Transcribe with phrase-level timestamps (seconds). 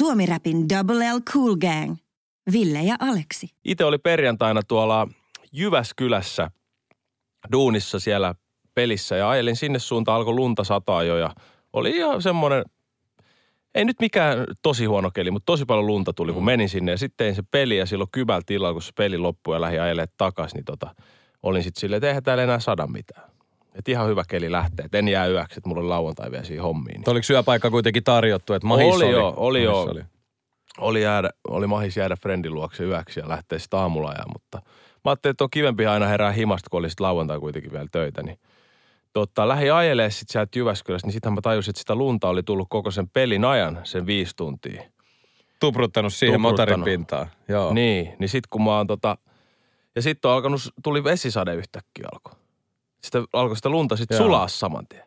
[0.00, 1.96] Suomi-räpin Double L Cool Gang.
[2.52, 3.48] Ville ja Aleksi.
[3.64, 5.08] Itse oli perjantaina tuolla
[5.52, 6.50] Jyväskylässä
[7.52, 8.34] duunissa siellä
[8.74, 11.34] pelissä ja ajelin sinne suuntaan, alkoi lunta sataa jo ja
[11.72, 12.64] oli ihan semmoinen,
[13.74, 16.98] ei nyt mikään tosi huono keli, mutta tosi paljon lunta tuli, kun menin sinne ja
[16.98, 20.08] sitten tein se peli ja silloin kybällä tilalla, kun se peli loppui ja lähi ajelemaan
[20.16, 20.94] takaisin, niin tota,
[21.42, 23.29] olin sitten silleen, että eihän täällä enää sada mitään.
[23.74, 26.62] Että ihan hyvä keli lähtee, että en jää yöksi, että mulla oli lauantai vielä siihen
[26.62, 27.00] hommiin.
[27.00, 27.10] Niin.
[27.10, 29.12] Oliko syöpaikka kuitenkin tarjottu, että mahis oli, oli?
[29.12, 29.94] joo, oli joo.
[30.78, 34.62] Oli, jäädä, oli mahis jäädä friendin luokse yöksi ja lähteä sitten aamulla ajaa, mutta
[35.04, 38.22] mä ajattelin, että on kivempi aina herää himasta, kun oli sitten lauantai kuitenkin vielä töitä,
[38.22, 38.38] niin
[39.12, 42.66] totta, lähi ajelee sitten sieltä Jyväskylästä, niin sittenhän mä tajusin, että sitä lunta oli tullut
[42.70, 44.82] koko sen pelin ajan, sen viisi tuntia.
[45.60, 46.68] Tupruttanut siihen Tupruttanut.
[46.68, 47.26] motorin pintaan.
[47.48, 47.74] Joo.
[47.74, 49.18] Niin, niin sitten kun mä oon tota,
[49.94, 52.32] ja sitten on alkanut, tuli vesisade yhtäkkiä alkoi.
[53.02, 55.04] Sitten alkoi sitä lunta sitten sulaa saman tien.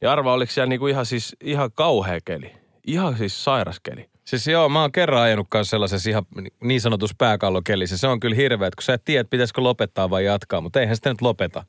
[0.00, 2.52] Ja arva, oliko siellä niinku ihan siis, ihan kauhea keli.
[2.86, 4.10] Ihan siis sairas keli.
[4.24, 6.26] Siis joo, mä oon kerran ajanut kanssa sellaisessa ihan
[6.62, 7.98] niin sanotussa pääkallokelissä.
[7.98, 10.96] Se on kyllä hirveä, että kun sä et tiedä, pitäisikö lopettaa vai jatkaa, mutta eihän
[10.96, 11.64] sitä nyt lopeta.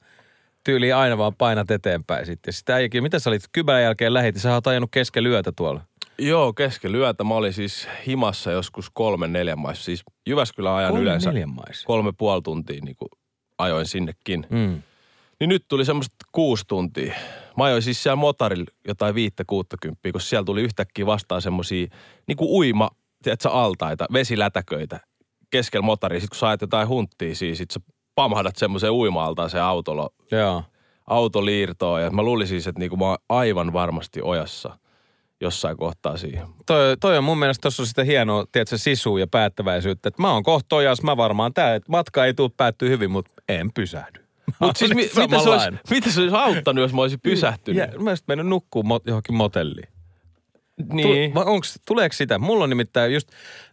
[0.63, 2.53] Tyyli aina vaan painat eteenpäin sitten.
[2.53, 5.81] Sitä äijäkin, mitä sä olit kybän jälkeen lähit, sä oot ajanut keskellä yötä tuolla.
[6.17, 7.23] Joo, keskellä yötä.
[7.23, 9.83] Mä olin siis himassa joskus kolmen neljän maissa.
[9.83, 11.85] Siis Jyväskylän ajan Kolme yleensä neljän maissa.
[11.87, 12.95] kolme puoli tuntia niin
[13.57, 14.47] ajoin sinnekin.
[14.49, 14.81] Mm.
[15.39, 17.13] Niin nyt tuli semmoista kuusi tuntia.
[17.57, 21.87] Mä ajoin siis siellä motorilla jotain viittä kuuttakymppiä, kun siellä tuli yhtäkkiä vastaan semmosia
[22.27, 22.89] niin kuin uima,
[23.23, 24.99] tiedätkö, altaita, vesilätäköitä
[25.49, 26.19] keskellä motoria.
[26.19, 27.79] Sitten kun sä ajat jotain hunttia siis, sit sä
[28.15, 30.63] pamahdat semmoiseen uima-altaan se autolo, Joo.
[31.07, 32.01] auto liirtoon.
[32.01, 34.77] Ja mä luulin siis, että niin kuin mä oon aivan varmasti ojassa
[35.41, 36.47] jossain kohtaa siihen.
[36.65, 40.07] Toi, toi on mun mielestä tuossa on sitä hienoa, tiedätkö, sisua ja päättäväisyyttä.
[40.09, 43.31] Että mä oon kohta ojas, mä varmaan tää, että matka ei tule päättyä hyvin, mutta
[43.49, 44.22] en pysähdy.
[44.59, 47.91] Mutta siis mi- mitä, se olisi, mitä se olisi auttanut, jos mä olisin pysähtynyt?
[47.93, 49.87] Ja, mä olisin mennyt nukkuu mo- johonkin motelliin.
[50.93, 51.33] niin.
[51.33, 52.39] Tu- onks, tuleeko sitä?
[52.39, 53.29] Mulla on nimittäin just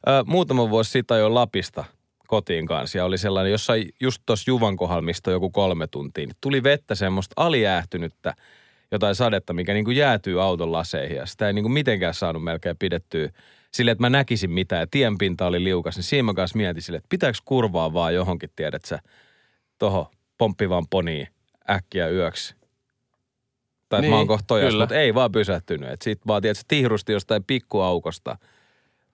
[0.08, 1.84] äh, muutama vuosi siitä jo Lapista
[2.26, 6.36] kotiin kanssa ja oli sellainen jossain just tuossa Juvan kohdalla, mistä joku kolme tuntia, niin
[6.41, 8.34] tuli vettä semmoista alijäähtynyttä
[8.92, 12.44] jotain sadetta, mikä niin kuin jäätyy auton laseihin ja sitä ei niin kuin mitenkään saanut
[12.44, 13.28] melkein pidettyä
[13.75, 16.98] silleen, että mä näkisin mitään ja tienpinta oli liukas, niin siinä mä kanssa mietin silleen,
[16.98, 18.98] että pitääkö kurvaa vaan johonkin, tiedät sä,
[19.78, 21.28] toho pomppivaan poniin
[21.70, 22.54] äkkiä yöksi.
[23.88, 25.90] Tai niin, Niin, mä oon kohta tojas, mutta ei vaan pysähtynyt.
[25.90, 28.38] Et sit vaan, tiedätkö, tihrusti jostain pikkuaukosta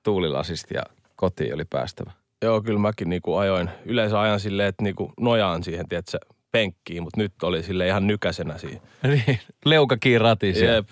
[0.03, 0.82] tuulilasista ja
[1.16, 2.12] kotiin oli päästävä.
[2.42, 3.70] Joo, kyllä mäkin niinku ajoin.
[3.84, 6.19] Yleensä ajan silleen, että niinku nojaan siihen, tiedätkö,
[6.53, 8.81] penkkiin, mutta nyt oli sille ihan nykäsenä siinä.
[9.26, 10.75] Niin, leuka kiinni ratiin siellä.
[10.75, 10.88] Jep.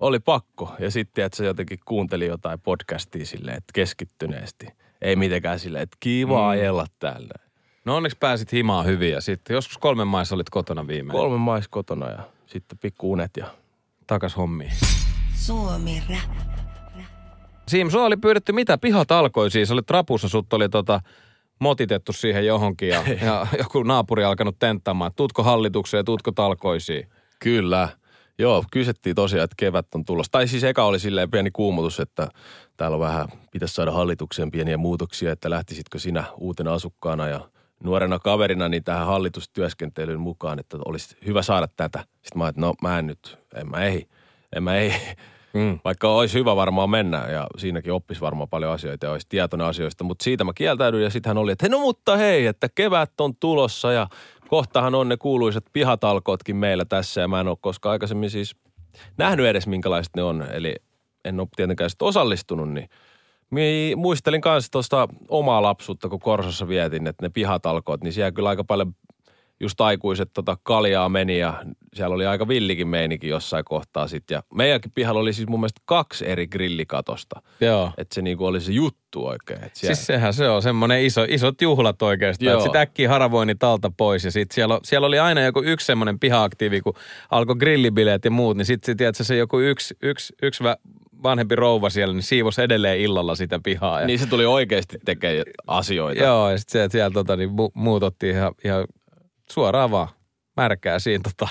[0.00, 0.74] Oli pakko.
[0.78, 4.66] Ja sitten, että se jotenkin kuunteli jotain podcastia silleen, että keskittyneesti.
[5.02, 6.48] Ei mitenkään silleen, että kiva Mm.
[6.48, 7.47] ajella täällä.
[7.88, 11.18] No onneksi pääsit himaan hyvin ja sitten joskus kolmen maissa olit kotona viimein.
[11.18, 13.46] Kolme mais kotona ja sitten pikku unet ja
[14.06, 14.72] Takas hommiin.
[15.34, 16.36] Suomi Rap.
[17.68, 18.78] Siim, sua oli pyydetty mitä?
[18.78, 19.70] Pihat alkoi siis.
[19.70, 21.00] Olit rapussa, sut oli tota
[21.58, 25.08] motitettu siihen johonkin ja, ja joku naapuri alkanut tenttaamaan.
[25.08, 27.08] että Tuutko hallitukseen, tuutko talkoisiin?
[27.38, 27.88] Kyllä.
[28.38, 30.32] Joo, kysettiin tosiaan, että kevät on tulossa.
[30.32, 32.28] Tai siis eka oli silleen pieni kuumutus, että
[32.76, 37.40] täällä on vähän, pitäisi saada hallitukseen pieniä muutoksia, että lähtisitkö sinä uutena asukkaana ja
[37.84, 41.98] nuorena kaverina niin tähän hallitustyöskentelyyn mukaan, että olisi hyvä saada tätä.
[41.98, 44.06] Sitten mä ajattelin, no mä en nyt, en mä ehdi,
[44.56, 45.14] en mä ehdi.
[45.54, 45.78] Mm.
[45.84, 50.04] Vaikka olisi hyvä varmaan mennä ja siinäkin oppisi varmaan paljon asioita ja olisi tietoinen asioista,
[50.04, 53.20] mutta siitä mä kieltäydyin ja sitten hän oli, että hei, no mutta hei, että kevät
[53.20, 54.06] on tulossa ja
[54.48, 58.56] kohtahan on ne kuuluisat pihatalkootkin meillä tässä ja mä en ole koskaan aikaisemmin siis
[59.16, 60.76] nähnyt edes minkälaiset ne on, eli
[61.24, 62.88] en ole tietenkään sitten osallistunut, niin
[63.50, 68.48] Mi- muistelin kanssa tuosta omaa lapsuutta, kun Korsossa vietin, että ne pihatalkoot, niin siellä kyllä
[68.48, 68.94] aika paljon
[69.60, 71.64] just aikuiset tota kaljaa meni ja
[71.94, 74.34] siellä oli aika villikin meininki jossain kohtaa sitten.
[74.34, 77.42] Ja meidänkin pihalla oli siis mun mielestä kaksi eri grillikatosta.
[77.60, 77.90] Joo.
[77.98, 79.64] Että se niinku oli se juttu oikein.
[79.64, 82.46] Et siellä, Siis sehän se on semmoinen iso, isot juhlat oikeastaan.
[82.46, 82.54] Joo.
[82.58, 86.18] Että sit äkkiä haravoinnit alta pois ja sit siellä, siellä oli aina joku yksi semmoinen
[86.18, 86.94] piha-aktiivi, kun
[87.30, 90.90] alkoi grillibileet ja muut, niin sitten tiedätkö, se joku yksi, yksi, yksi vä-
[91.22, 94.00] vanhempi rouva siellä, niin siivos edelleen illalla sitä pihaa.
[94.00, 96.22] Ja, niin se tuli oikeasti tekemään asioita.
[96.22, 98.84] Joo, ja sitten siellä, siellä tota, niin mu, muut otti ihan, ihan
[99.50, 100.08] suoraan vaan
[100.56, 101.48] märkää siinä tota,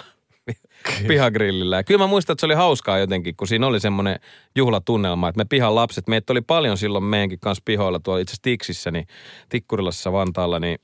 [1.08, 1.76] pihagrillillä.
[1.76, 4.20] Ja kyllä mä muistan, että se oli hauskaa jotenkin, kun siinä oli semmoinen
[4.56, 8.44] juhlatunnelma, että me pihan lapset, meitä oli paljon silloin meidänkin kanssa pihoilla tuolla itse asiassa
[8.44, 9.08] Tiksissä, niin
[9.50, 10.80] Tikkurilassa Vantaalla, niin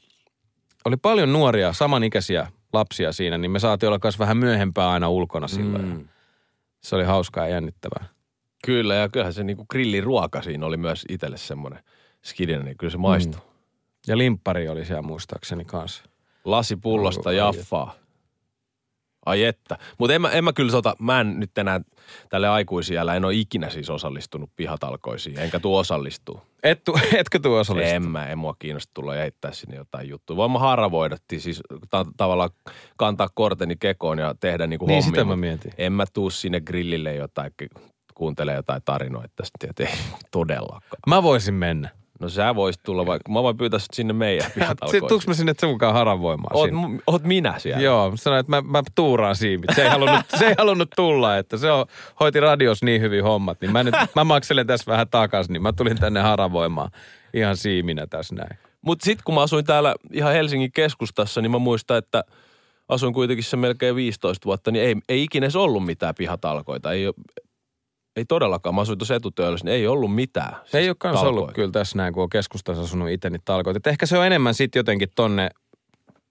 [0.85, 5.47] oli paljon nuoria, samanikäisiä lapsia siinä, niin me saatiin olla kanssa vähän myöhempää aina ulkona
[5.47, 5.85] silloin.
[5.85, 6.07] Mm.
[6.81, 8.05] Se oli hauskaa ja jännittävää.
[8.65, 11.83] Kyllä, ja kyllähän se niinku grilliruoka siinä oli myös itselle semmoinen
[12.25, 13.41] skidinen, niin kyllä se maistui.
[13.41, 13.47] Mm.
[14.07, 16.03] Ja limppari oli siellä muistaakseni kanssa.
[16.45, 17.95] Lasi pullosta Ai, jaffaa.
[19.25, 19.77] Ai että.
[19.97, 21.81] Mutta en mä, en mä kyllä sota, mä en nyt enää
[22.29, 26.41] tälle aikuisiellä, en ole ikinä siis osallistunut pihatalkoisiin, enkä tuu osallistua.
[26.63, 27.95] Et tu, etkö tuo osallistu?
[27.95, 30.37] En mä, en mua kiinnosta tulla ja heittää sinne jotain juttuja.
[30.37, 32.49] Voin mä haravoida, siis ta- tavallaan
[32.97, 35.21] kantaa korteni kekoon ja tehdä niinku Niin, hommia.
[35.21, 35.73] sitä mä mietin.
[35.77, 37.51] En mä tuu sinne grillille jotain,
[38.15, 39.95] kuuntelee jotain tarinoita tästä, et ei
[40.31, 40.99] todellakaan.
[41.07, 41.89] Mä voisin mennä.
[42.19, 45.07] No sä voisit tulla vaikka, mä voin pyytää sut sinne meidän pihatalkoisiin.
[45.07, 46.99] tuuks mä sinne sen mukaan haravoimaan Oot, sinne?
[47.07, 47.81] oot minä siellä.
[47.83, 49.69] Joo, sanoin, että mä, mä tuuraan siimit.
[49.75, 51.85] Se ei, halunnut, se ei halunnut tulla, että se on,
[52.19, 53.61] hoiti radios niin hyvin hommat.
[53.61, 56.91] Niin mä, nyt, mä makselen tässä vähän takas, niin mä tulin tänne haravoimaan
[57.33, 58.57] ihan siiminä tässä näin.
[58.81, 62.23] Mutta sitten kun mä asuin täällä ihan Helsingin keskustassa, niin mä muistan, että
[62.89, 66.91] asuin kuitenkin se melkein 15 vuotta, niin ei, ei ikinä edes ollut mitään pihatalkoita.
[66.91, 67.05] Ei,
[68.15, 68.75] ei todellakaan.
[68.75, 70.55] Mä asuin tuossa etutöölössä, niin ei ollut mitään.
[70.65, 71.29] Se ei ole kans talkoita.
[71.29, 73.77] ollut kyllä tässä näin, kun on keskustassa asunut itse niitä talkoita.
[73.77, 75.49] Et ehkä se on enemmän sitten jotenkin tonne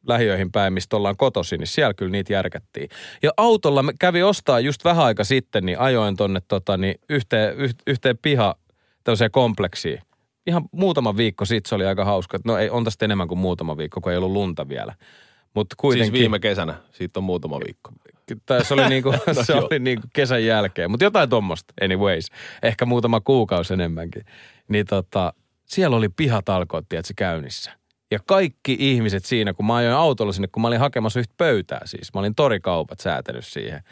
[0.09, 2.89] lähiöihin päin, mistä ollaan kotosi, niin siellä kyllä niitä järkättiin.
[3.23, 7.75] Ja autolla kävi ostaa just vähän aika sitten, niin ajoin tonne tota, niin yhteen, yh,
[7.87, 8.55] yhteen piha
[9.05, 9.99] tämmöiseen kompleksiin.
[10.47, 12.39] Ihan muutama viikko sitten se oli aika hauska.
[12.45, 14.95] No ei, on tästä enemmän kuin muutama viikko, kun ei ollut lunta vielä.
[15.55, 16.13] Mutta kuitenkin.
[16.13, 16.75] Siis viime kesänä.
[16.91, 17.93] Siitä on muutama viikko.
[18.47, 19.69] Tai se oli, niinku, No se joo.
[19.71, 22.27] oli niinku kesän jälkeen, mutta jotain tuommoista anyways.
[22.63, 24.23] Ehkä muutama kuukausi enemmänkin.
[24.69, 25.33] Niin tota,
[25.65, 27.73] siellä oli pihatalkoot, tiedätkö, käynnissä.
[28.11, 31.81] Ja kaikki ihmiset siinä, kun mä ajoin autolla sinne, kun mä olin hakemassa yhtä pöytää
[31.85, 32.15] siis.
[32.15, 33.83] Mä olin torikaupat säätänyt siihen.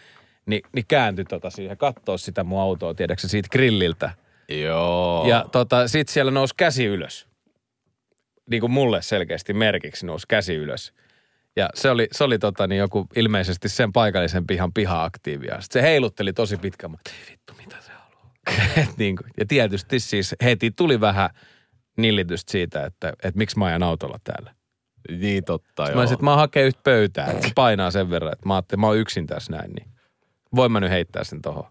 [0.46, 4.10] Niin, niin kääntyi tota siihen, kattoo sitä mun autoa, tiedätkö siitä grilliltä.
[4.48, 5.24] Joo.
[5.28, 7.28] Ja tota, sit siellä nousi käsi ylös.
[8.50, 10.92] Niin kuin mulle selkeästi merkiksi nousi käsi ylös.
[11.56, 15.60] Ja se oli, se oli tota, niin joku ilmeisesti sen paikallisen pihan piha-aktiivia.
[15.60, 16.90] Sitten se heilutteli tosi pitkään.
[16.90, 18.32] Mä, ei vittu, mitä se haluaa.
[18.82, 21.30] Et niin kuin, ja tietysti siis heti tuli vähän
[21.96, 24.54] nillitystä siitä, että, että miksi mä ajan autolla täällä.
[25.08, 26.00] Niin totta, Mä joo.
[26.00, 28.86] olisin, että mä hakee yhtä pöytää, että se painaa sen verran, että mä ajattelin, mä
[28.86, 29.90] oon yksin tässä näin, niin
[30.56, 31.64] voin mä nyt heittää sen tohon.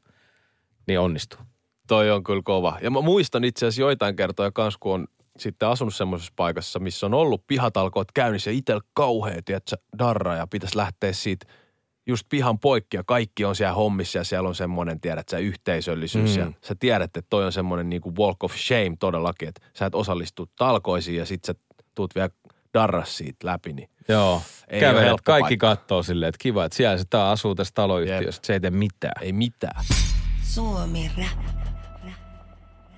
[0.87, 1.39] Niin onnistuu.
[1.87, 2.77] Toi on kyllä kova.
[2.81, 5.07] Ja mä muistan itse asiassa joitain kertoja kans, kun on
[5.39, 10.47] sitten asunut semmoisessa paikassa, missä on ollut pihatalkoot käynnissä ja itsellä kauhea, tiedätkö, darra ja
[10.47, 11.45] pitäisi lähteä siitä
[12.07, 16.35] just pihan poikki ja kaikki on siellä hommissa ja siellä on semmoinen, tiedät sä, yhteisöllisyys
[16.35, 16.39] Mm.
[16.41, 19.95] ja sä tiedät, että toi on semmoinen niinku walk of shame todellakin, että sä et
[19.95, 21.55] osallistu talkoisiin ja sit sä
[21.95, 22.29] tuut vielä
[22.73, 24.41] darras siitä läpi, niin Joo.
[24.67, 25.67] Ei Kävelet, kaikki paikka.
[25.67, 29.23] kattoo silleen, että kiva, että siellä se tää asuu tässä taloyhtiössä, se ei tee mitään.
[29.23, 29.83] ei mitään.
[30.43, 31.58] Suomi Rap.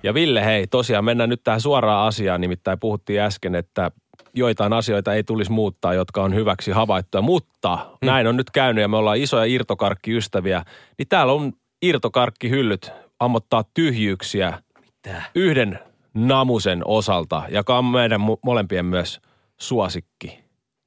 [0.02, 2.40] Ja Ville, hei, tosiaan mennään nyt tähän suoraan asiaan.
[2.40, 3.90] Nimittäin puhuttiin äsken, että
[4.34, 7.22] joitain asioita ei tulisi muuttaa, jotka on hyväksi havaittuja.
[7.22, 8.06] Mutta hmm.
[8.06, 10.64] näin on nyt käynyt ja me ollaan isoja irtokarkkiystäviä.
[10.98, 11.52] Niin täällä on
[11.82, 15.22] irtokarkkihyllyt ammottaa tyhjyyksiä Mitä?
[15.34, 15.78] yhden
[16.14, 19.20] namusen osalta, joka on meidän mo- molempien myös
[19.60, 20.41] suosikki.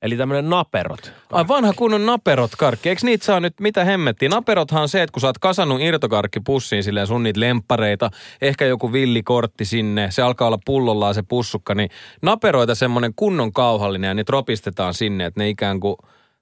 [0.06, 1.14] Eli tämmöinen naperot.
[1.32, 2.90] Ai vanha kunnon naperot karkki.
[2.90, 4.30] Eikö niitä saa nyt, mitä hemmettiin?
[4.30, 8.12] Naperothan on se, että kun sä oot kasannut irtokarkkipussiin silleen sun niitä lemppareita,
[8.42, 11.90] ehkä joku villikortti sinne, se alkaa olla pullollaan se pussukka, niin
[12.22, 15.96] naperoita semmonen kunnon kauhallinen ja niitä ropistetaan sinne, että ne ikään kuin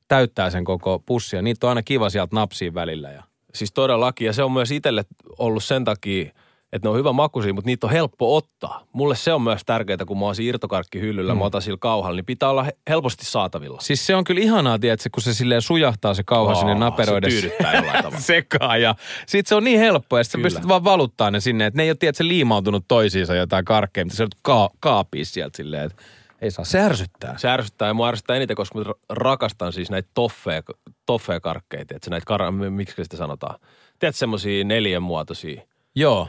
[0.07, 1.41] täyttää sen koko pussia.
[1.41, 3.11] Niitä on aina kiva sieltä napsiin välillä.
[3.11, 3.23] Ja...
[3.53, 5.05] Siis todellakin, ja se on myös itselle
[5.39, 6.31] ollut sen takia,
[6.73, 8.83] että ne on hyvä makuisia, mutta niitä on helppo ottaa.
[8.93, 11.39] Mulle se on myös tärkeää, kun mä oon siinä irtokarkkihyllyllä, mm.
[11.39, 13.77] mä otan sillä kauhalla, niin pitää olla he- helposti saatavilla.
[13.81, 17.31] Siis se on kyllä ihanaa, tiedätkö, kun se silleen sujahtaa se kauha sinne Aa, naperoiden
[17.31, 18.19] Se tyydyttää jollain tavalla.
[18.19, 18.95] sekaan ja
[19.27, 21.89] sit se on niin helppoa, että sä pystyt vaan valuttaa ne sinne, että ne ei
[21.89, 26.03] ole tiedätkö, liimautunut toisiinsa jotain karkkeja, mutta sä joudut ka- kaapia sieltä silleen, että
[26.41, 27.37] ei saa, se ärsyttää.
[27.37, 30.61] Se ärsyttää ja mua ärsyttää eniten, koska mä ra- rakastan siis näitä toffeja,
[31.05, 33.59] toffeja karkkeita, että näitä, kar- miksi sitä sanotaan?
[33.99, 35.61] Tiedätkö semmosia neljän muotoisia?
[35.95, 36.27] Joo.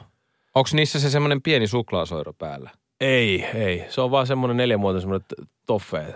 [0.55, 2.71] Onko niissä se semmoinen pieni suklaasoiro päällä?
[3.01, 3.85] Ei, ei.
[3.89, 5.27] Se on vaan semmoinen neljänmuotoinen semmoinen
[5.67, 6.15] toffeja.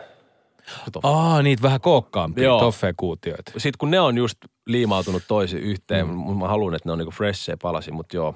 [0.93, 1.09] Toffe.
[1.09, 3.53] Aa, niitä vähän kookkaampia toffee-kuutioita.
[3.57, 6.39] Sitten kun ne on just liimautunut toisiin yhteen, mm.
[6.39, 8.35] mä haluan, että ne on niinku freshejä palasia, mutta joo.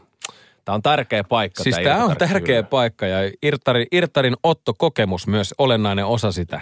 [0.64, 1.62] Tää on tärkeä paikka.
[1.62, 6.60] Siis tää tämä on tärkeä paikka ja Irtari, Irtarin Otto-kokemus myös olennainen osa sitä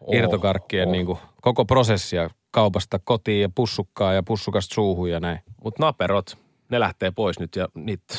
[0.00, 0.92] Oh, irtokarkkien oh.
[0.92, 5.38] niin kuin, koko prosessia kaupasta kotiin ja pussukkaa ja pussukasta suuhun ja näin.
[5.64, 8.14] Mutta naperot, ne lähtee pois nyt ja niitä,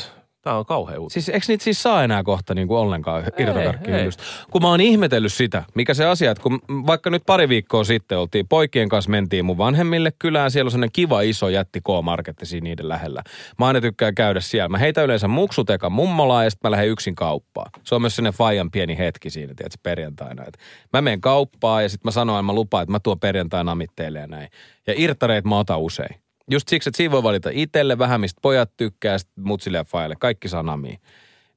[0.48, 1.24] tää on kauhea uutinen.
[1.24, 4.24] Siis eikö niitä siis saa enää kohta niin kuin ollenkaan irtokarkkihyllystä?
[4.52, 8.18] Kun mä oon ihmetellyt sitä, mikä se asia, että kun vaikka nyt pari viikkoa sitten
[8.18, 12.64] oltiin, poikien kanssa mentiin mun vanhemmille kylään, siellä on sellainen kiva iso jätti K-marketti siinä
[12.64, 13.24] niiden lähellä.
[13.60, 14.70] Mä aina tykkään käydä siellä.
[14.70, 17.72] Mä heitän yleensä muksutekan mummolaan ja sitten mä lähden yksin kauppaan.
[17.84, 20.44] Se on myös sellainen fajan pieni hetki siinä, tiedätkö, perjantaina.
[20.48, 20.58] Et
[20.94, 24.28] mä menen kauppaan ja sitten mä että mä lupaan, että mä tuon perjantaina amitteille ja
[24.28, 24.50] näin.
[24.88, 26.27] Ja irttareit mä otan usein.
[26.52, 29.84] Just siksi, että siinä voi valita itselle vähän, mistä pojat tykkää, ja sit mutsille ja
[29.84, 30.16] faille.
[30.20, 31.00] Kaikki saa namiin.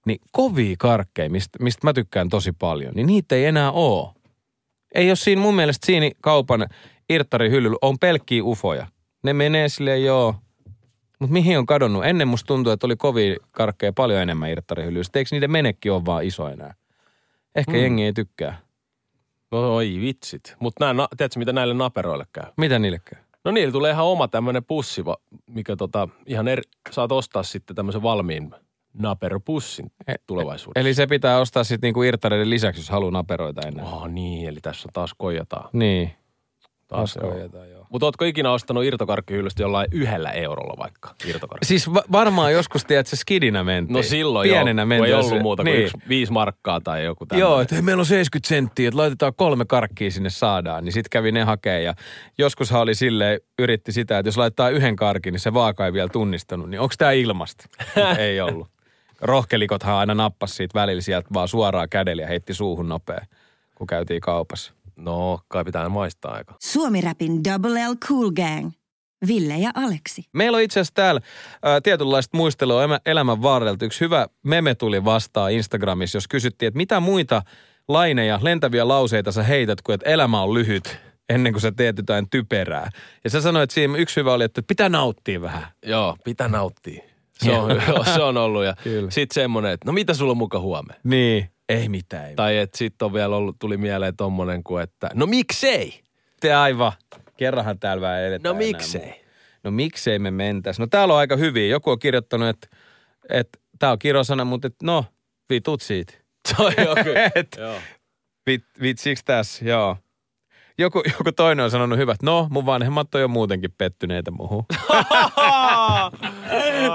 [0.06, 4.14] Niin kovia karkkeja, mistä, mistä mä tykkään tosi paljon, niin niitä ei enää oo.
[4.94, 6.66] Ei ole siinä mun mielestä siinä kaupan
[7.09, 8.87] irttarihyllyllä on pelkkiä ufoja.
[9.23, 10.35] Ne menee sille joo.
[11.18, 12.04] Mutta mihin on kadonnut?
[12.04, 15.18] Ennen musta tuntuu, että oli kovin karkkeja paljon enemmän irttarihyllyistä.
[15.18, 16.75] Eikö niiden menekki ole vaan iso enää?
[17.54, 17.78] Ehkä mm.
[17.78, 18.59] jengi ei tykkää.
[19.50, 20.56] No oi vitsit.
[20.61, 22.44] Mutta tiedätkö mitä näille naperoille käy?
[22.56, 23.23] Mitä niille käy?
[23.44, 25.04] No niillä tulee ihan oma tämmöinen pussi,
[25.47, 28.54] mikä tota, ihan eri, saat ostaa sitten tämmöisen valmiin
[28.92, 30.80] naperopussin E- tulevaisuudessa.
[30.80, 33.85] Eli se pitää ostaa sitten niinku irttareiden lisäksi, jos haluaa naperoita ennen.
[33.85, 35.70] Oh, niin, eli tässä on taas koijataan.
[35.73, 36.11] Niin.
[36.90, 37.18] Taas.
[37.88, 41.66] Mutta ootko ikinä ostanut irtokarkkihyllystä jollain yhdellä eurolla vaikka irtokarkki?
[41.66, 43.97] Siis va- varmaan joskus, tiedät, se skidinä mentiin.
[43.97, 45.14] No silloin Pienenä joo, mentiin.
[45.14, 45.85] ei ollut muuta kuin niin.
[45.85, 47.49] yksi, viisi markkaa tai joku tämmöinen.
[47.49, 50.85] Joo, että meillä on 70 senttiä, että laitetaan kolme karkkia sinne saadaan.
[50.85, 51.94] Niin sitten kävi ne hakee ja
[52.38, 56.09] joskushan oli silleen, yritti sitä, että jos laittaa yhden karkin, niin se vaaka ei vielä
[56.09, 56.70] tunnistanut.
[56.70, 57.64] Niin onko tämä ilmasta?
[58.18, 58.68] Ei ollut.
[59.20, 63.26] Rohkelikothan aina nappas siitä välillä sieltä vaan suoraan kädellä ja heitti suuhun nopea,
[63.75, 64.73] kun käytiin kaupassa.
[65.00, 66.54] No, kai pitää maistaa aika.
[66.61, 68.71] Suomi-räpin Double L Cool Gang.
[69.26, 70.25] Ville ja Aleksi.
[70.33, 71.21] Meillä on itse asiassa täällä
[71.62, 73.85] ää, tietynlaista muistelua elämän varrelta.
[73.85, 77.42] Yksi hyvä meme tuli vastaan Instagramissa, jos kysyttiin, että mitä muita
[77.88, 82.30] laineja, lentäviä lauseita sä heität, kun että elämä on lyhyt ennen kuin sä teet jotain
[82.30, 82.90] typerää.
[83.25, 85.66] Ja sä sanoit siinä yksi hyvä oli, että pitää nauttia vähän.
[85.87, 87.02] Joo, pitää nauttia.
[87.33, 88.64] Se on, joo, se on ollut.
[88.64, 88.75] Ja
[89.09, 91.00] sitten semmoinen, että no mitä sulla on muka huomenna?
[91.04, 91.50] Niin.
[91.70, 92.26] Ei mitään.
[92.28, 96.00] Ei Tai että sitten on vielä ollut, tuli mieleen tommonen kuin, että no miksei?
[96.40, 96.92] Te aivan.
[97.36, 99.00] Kerranhan täällä vähän eletään No enää miksei?
[99.06, 99.20] muuta.
[99.64, 100.78] No miksei me mentäis?
[100.78, 101.66] No täällä on aika hyviä.
[101.66, 102.68] Joku on kirjoittanut, että,
[103.28, 105.04] että tää on kirosana, mutta että no,
[105.50, 106.12] vitut siitä.
[106.48, 107.10] Se on joku.
[107.34, 107.74] Et, Joo.
[108.46, 109.96] Vit, vitsiks tässä, joo.
[110.78, 114.64] Joku, joku toinen on sanonut hyvät, no mun vanhemmat on jo muutenkin pettyneitä muuhun.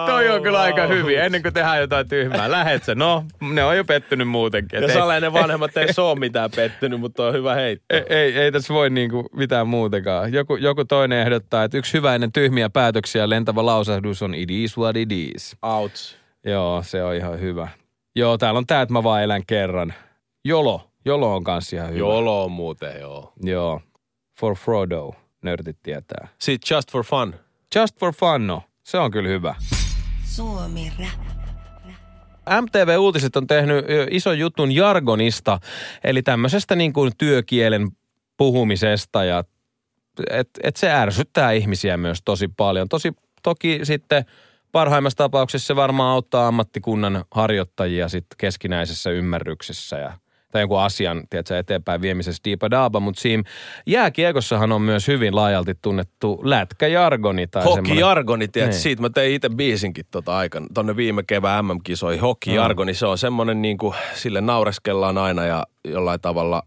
[0.05, 2.51] Toi on kyllä aika hyvin, ennen kuin tehdään jotain tyhmää.
[2.51, 4.77] Lähet sä, no ne on jo pettynyt muutenkin.
[4.77, 7.97] Ja Et ei, Saleinen vanhemmat ei ole mitään pettynyt, mutta on hyvä heittää.
[7.97, 10.33] ei, ei, ei tässä voi niinku mitään muutakaan.
[10.33, 14.77] Joku, joku toinen ehdottaa, että yksi hyvä ennen tyhmiä päätöksiä lentävä lausahdus on it is
[14.77, 15.57] what it is.
[15.61, 16.17] Outs.
[16.45, 17.67] Joo, se on ihan hyvä.
[18.15, 19.93] Joo, täällä on tää, että mä vaan elän kerran.
[20.45, 20.89] Jolo.
[21.05, 21.99] Jolo on kanssa ihan hyvä.
[21.99, 23.33] Jolo on muuten, joo.
[23.43, 23.81] Joo.
[24.39, 25.13] For Frodo,
[25.43, 26.27] nörtit tietää.
[26.39, 27.35] Sitten just for fun.
[27.75, 28.63] Just for fun, no.
[28.85, 29.55] Se on kyllä hyvä.
[30.23, 31.25] Suomi Rap.
[32.61, 35.59] MTV Uutiset on tehnyt ison jutun jargonista,
[36.03, 37.87] eli tämmöisestä niin kuin työkielen
[38.37, 39.43] puhumisesta ja
[40.29, 42.89] et, et se ärsyttää ihmisiä myös tosi paljon.
[42.89, 43.13] Tosi
[43.43, 44.25] toki sitten
[44.71, 50.13] parhaimmassa tapauksessa se varmaan auttaa ammattikunnan harjoittajia sitten keskinäisessä ymmärryksessä ja
[50.51, 53.43] tai jonkun asian tiedätkö, eteenpäin viemisessä diipadaaba, mutta siinä
[53.87, 57.47] jääkiekossahan on myös hyvin laajalti tunnettu lätkäjargoni.
[57.47, 58.79] Tai semmoinen- Hokijargoni, tiedät, Niin.
[58.81, 62.21] siitä mä tein itse biisinkin tota aikana, tonne viime kevään MM-kisoihin.
[62.21, 66.63] Hokijargoni, se on semmoinen niin kuin, sille naureskellaan aina ja jollain tavalla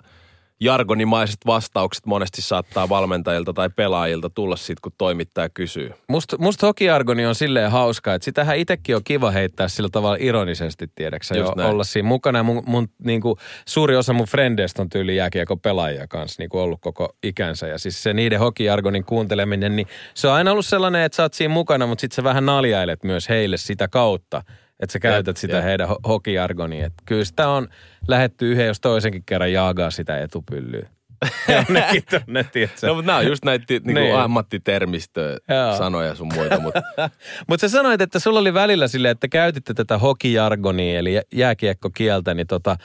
[0.60, 5.90] jargonimaiset vastaukset monesti saattaa valmentajilta tai pelaajilta tulla siitä, kun toimittaja kysyy.
[6.08, 10.86] Musta must hokiargoni on silleen hauska, että sitähän itsekin on kiva heittää sillä tavalla ironisesti,
[10.94, 11.70] tiedäksä, jo, näin.
[11.70, 12.42] olla siinä mukana.
[12.42, 13.38] Mun, mun niinku,
[13.68, 17.66] suuri osa mun frendeistä on tyyli jääkiekko pelaajia kanssa niinku ollut koko ikänsä.
[17.66, 21.34] Ja siis se niiden hokiargonin kuunteleminen, niin se on aina ollut sellainen, että sä oot
[21.34, 24.42] siinä mukana, mutta sit sä vähän naljailet myös heille sitä kautta.
[24.80, 25.64] Että sä käytät sitä jep.
[25.64, 26.87] heidän ho- hokiargonia.
[26.87, 27.68] Että kyllä sitä on
[28.08, 30.88] lähetty yhden jos toisenkin kerran jaagaa sitä etupyllyä.
[31.49, 32.44] Jonnekin tonne?
[32.82, 34.16] No, mutta nämä on just näitä niin Niin.
[34.16, 35.37] ammattitermistöä,
[35.78, 36.82] sanoja sun muita, mutta
[37.49, 42.35] Mutta sä sanoit, että sulla oli välillä silleen, että käytitte tätä hokijargonia, eli jä- jääkiekkokieltä,
[42.35, 42.76] niin tota,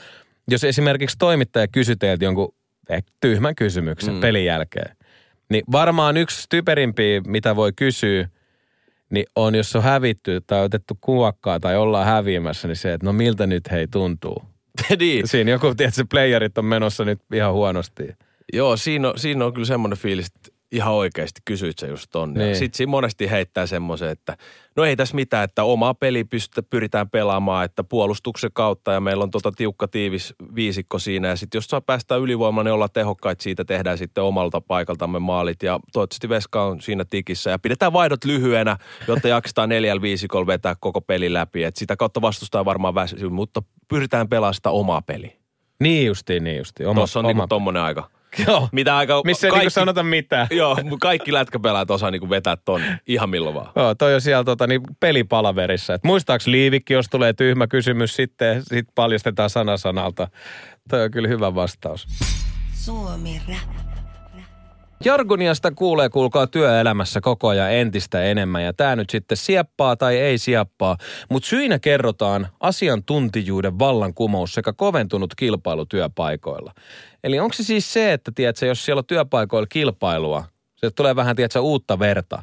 [0.48, 2.54] jos esimerkiksi toimittaja kysyy teiltä jonkun
[2.88, 4.20] eh, tyhmän kysymyksen mm.
[4.20, 4.96] pelin jälkeen,
[5.50, 8.28] niin varmaan yksi typerimpiä, mitä voi kysyä,
[9.10, 13.12] niin on, jos on hävitty tai otettu kuokkaa tai ollaan häviämässä, niin se, että no
[13.12, 14.42] miltä nyt hei tuntuu.
[15.00, 15.28] niin.
[15.28, 18.08] Siinä joku, tiedätkö, playerit on menossa nyt ihan huonosti.
[18.52, 22.34] Joo, siinä on, siinä on kyllä semmoinen fiilis, että ihan oikeasti kysyit sä just ton.
[22.34, 22.56] Niin.
[22.56, 24.36] Sitten siinä monesti heittää semmoisen, että
[24.76, 29.24] no ei tässä mitään, että oma peli pystytä, pyritään pelaamaan, että puolustuksen kautta ja meillä
[29.24, 31.28] on tota tiukka tiivis viisikko siinä.
[31.28, 35.62] Ja sitten jos saa päästä ylivoimaan, niin olla tehokkaita siitä, tehdään sitten omalta paikaltamme maalit
[35.62, 37.50] ja toivottavasti Veska on siinä tikissä.
[37.50, 38.76] Ja pidetään vaihdot lyhyenä,
[39.08, 41.64] jotta jaksetaan neljällä viisikolla vetää koko peli läpi.
[41.64, 45.32] Et sitä kautta vastustaa varmaan väsyy, mutta pyritään pelaamaan sitä omaa peliä.
[45.80, 46.88] Niin justiin, niin justiin.
[46.88, 47.32] Oma, Tuossa on oma...
[47.32, 48.10] niinku tommonen aika.
[48.48, 48.68] Joo.
[48.72, 49.22] Mitä aika...
[49.24, 50.46] Missä ei niinku sanota mitään.
[50.60, 53.72] Joo, mutta kaikki lätkäpelaajat osaa niinku vetää ton ihan milloin vaan.
[53.76, 55.94] Joo, toi on siellä tota, niin pelipalaverissa.
[55.94, 60.28] Et muistaaks Liivikki, jos tulee tyhmä kysymys, sitten sit paljastetaan sana sanalta.
[60.88, 62.06] Toi on kyllä hyvä vastaus.
[62.72, 63.93] Suomi Rap.
[65.04, 70.38] Jargoniasta kuulee, kuulkaa työelämässä koko ajan entistä enemmän ja tämä nyt sitten sieppaa tai ei
[70.38, 70.96] sieppaa,
[71.30, 76.74] mutta syinä kerrotaan asiantuntijuuden vallankumous sekä koventunut kilpailu työpaikoilla.
[77.24, 80.44] Eli onko se siis se, että tiedätkö, jos siellä on työpaikoilla kilpailua,
[80.76, 82.42] se tulee vähän tiedätkö, uutta verta,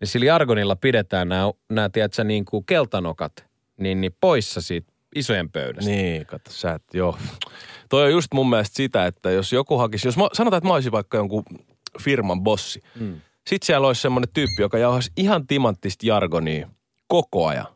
[0.00, 3.44] niin sillä jargonilla pidetään nämä, nämä tiedätkö, niin kuin keltanokat
[3.76, 5.90] niin, niin poissa siitä isojen pöydästä.
[5.90, 7.18] Niin, kato, sä et, joo.
[7.88, 10.74] Toi on just mun mielestä sitä, että jos joku hakisi, jos mä, sanotaan, että mä
[10.74, 11.44] olisin vaikka jonkun
[12.00, 12.82] firman bossi.
[13.00, 13.20] Mm.
[13.46, 16.68] Sitten siellä olisi semmoinen tyyppi, joka jauhaisi ihan timanttista jargonia
[17.06, 17.66] koko ajan.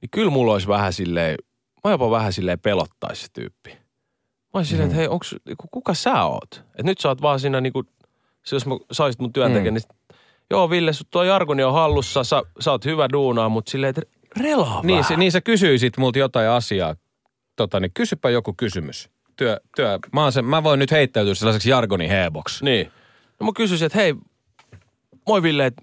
[0.00, 1.36] Niin kyllä mulla olisi vähän silleen,
[1.84, 3.70] mä jopa vähän silleen pelottaisi se tyyppi.
[3.70, 3.78] Mä
[4.54, 5.34] olisin silleen, että hei, onks,
[5.70, 6.64] kuka sä oot?
[6.78, 7.84] Et nyt sä oot vaan siinä niinku,
[8.52, 9.80] jos mä saisit mun työntekijän, mm.
[9.80, 10.16] niin
[10.50, 14.02] joo Ville, sut tuo jargoni on hallussa, sä, sä oot hyvä duunaa, mutta silleen, että
[14.36, 16.96] relaa Niin, se, niin sä kysyisit multa jotain asiaa.
[17.56, 19.10] Tota, niin kysypä joku kysymys.
[19.36, 22.64] Työ, työ, mä, oon se, mä voin nyt heittäytyä sellaiseksi jargonin heboksi.
[22.64, 22.92] Niin.
[23.40, 24.14] No mä kysyisin, että hei,
[25.26, 25.82] moi Ville, että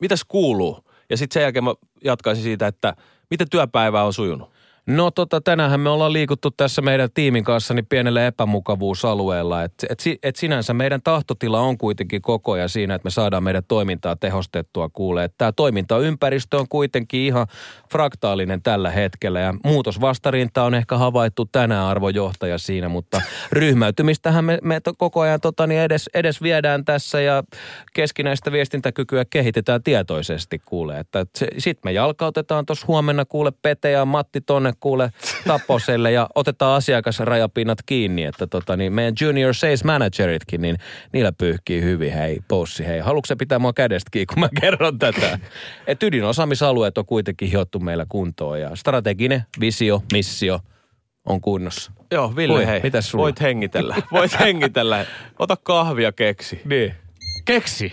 [0.00, 0.84] mitäs kuuluu?
[1.10, 2.96] Ja sitten sen jälkeen mä jatkaisin siitä, että
[3.30, 4.50] miten työpäivä on sujunut.
[4.86, 9.62] No tota, tänäänhän me ollaan liikuttu tässä meidän tiimin kanssa niin pienellä epämukavuusalueella.
[9.62, 13.62] Et, et, et sinänsä meidän tahtotila on kuitenkin koko ajan siinä, että me saadaan meidän
[13.68, 15.30] toimintaa tehostettua kuulee.
[15.38, 17.46] Tämä toimintaympäristö on kuitenkin ihan
[17.92, 23.20] fraktaalinen tällä hetkellä ja muutosvastarinta on ehkä havaittu tänään arvojohtaja siinä, mutta
[23.52, 27.42] ryhmäytymistähän me, me koko ajan tota, niin edes, edes viedään tässä ja
[27.94, 31.04] keskinäistä viestintäkykyä kehitetään tietoisesti kuulee.
[31.58, 35.10] Sitten me jalkautetaan tuossa huomenna kuule Pete ja Matti tonne kuule
[35.46, 40.76] Taposelle ja otetaan asiakasrajapinnat kiinni, että tota, niin meidän junior sales manageritkin, niin
[41.12, 43.00] niillä pyyhkii hyvin, hei possi, hei.
[43.00, 45.38] Haluatko se pitää mua kädestä kiinni, kun mä kerron tätä?
[45.86, 50.60] Et ydinosaamisalueet on kuitenkin hiottu meillä kuntoon ja strateginen visio, missio
[51.26, 51.92] on kunnossa.
[52.10, 53.22] Joo, Ville, Oi, hei, mitäs sulla?
[53.22, 53.96] voit hengitellä.
[54.12, 55.06] Voit hengitellä.
[55.38, 56.60] Ota kahvia keksi.
[56.64, 56.94] Niin.
[57.44, 57.92] Keksi.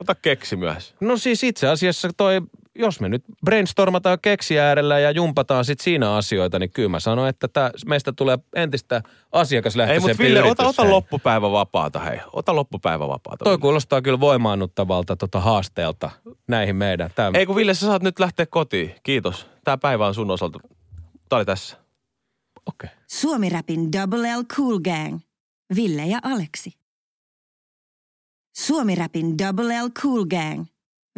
[0.00, 0.94] Ota keksi myös.
[1.00, 2.40] No siis itse asiassa toi,
[2.78, 7.28] jos me nyt brainstormataan keksi äärellä ja jumpataan sit siinä asioita, niin kyllä mä sanon,
[7.28, 12.20] että tää, meistä tulee entistä Ei, asiakaslähtöisempi mutta Ville, ota, ota loppupäivä vapaata, hei.
[12.32, 13.44] Ota loppupäivä vapaata.
[13.44, 16.10] Toi kuulostaa kyllä voimaannuttavalta tota haasteelta
[16.48, 17.10] näihin meidän.
[17.14, 18.94] Tää, Ei kun Ville, sä saat nyt lähteä kotiin.
[19.02, 19.46] Kiitos.
[19.64, 20.58] Tää päivä on sun osalta.
[21.28, 21.76] Tää oli tässä.
[22.66, 22.90] okay.
[23.06, 25.18] Suomi-räpin Double L Cool Gang.
[25.76, 26.72] Ville ja Aleksi.
[28.56, 30.64] Suomi-räpin Double L Cool Gang.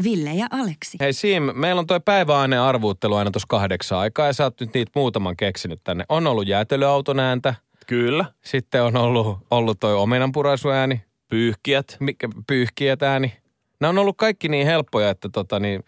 [0.04, 0.96] Ville ja Aleksi.
[1.00, 4.74] Hei Sim, meillä on toi päiväaineen arvuuttelu aina tuossa kahdeksan aikaa ja sä oot nyt
[4.74, 6.04] niitä muutaman keksinyt tänne.
[6.08, 7.54] On ollut jäätelöauton ääntä,
[7.86, 8.24] Kyllä.
[8.44, 11.96] sitten on ollut, ollut toi omenanpuraisuääni, Pyyhkiät.
[12.00, 13.32] mikä pyyhkiät ääni.
[13.80, 15.84] Nämä on ollut kaikki niin helppoja, että tota niin,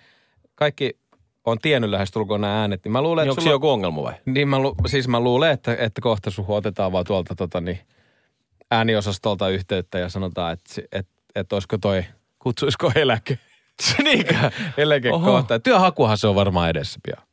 [0.54, 0.90] kaikki
[1.44, 2.84] on tiennyt lähestulkoon nämä äänet.
[2.84, 4.14] Niin mä luulen, Niin että onko sulla, se joku ongelma vai?
[4.26, 7.78] niin mä, lu, siis mä luulen, että, että kohta suhun otetaan vaan tuolta tota niin,
[8.70, 12.04] ääniosastolta yhteyttä ja sanotaan, että, että, että, että olisiko toi,
[12.38, 13.38] kutsuisiko eläke.
[14.04, 14.34] Niinkö?
[14.76, 15.58] eläke kohta.
[15.60, 17.26] Työhakuhan se on varmaan edessä pian.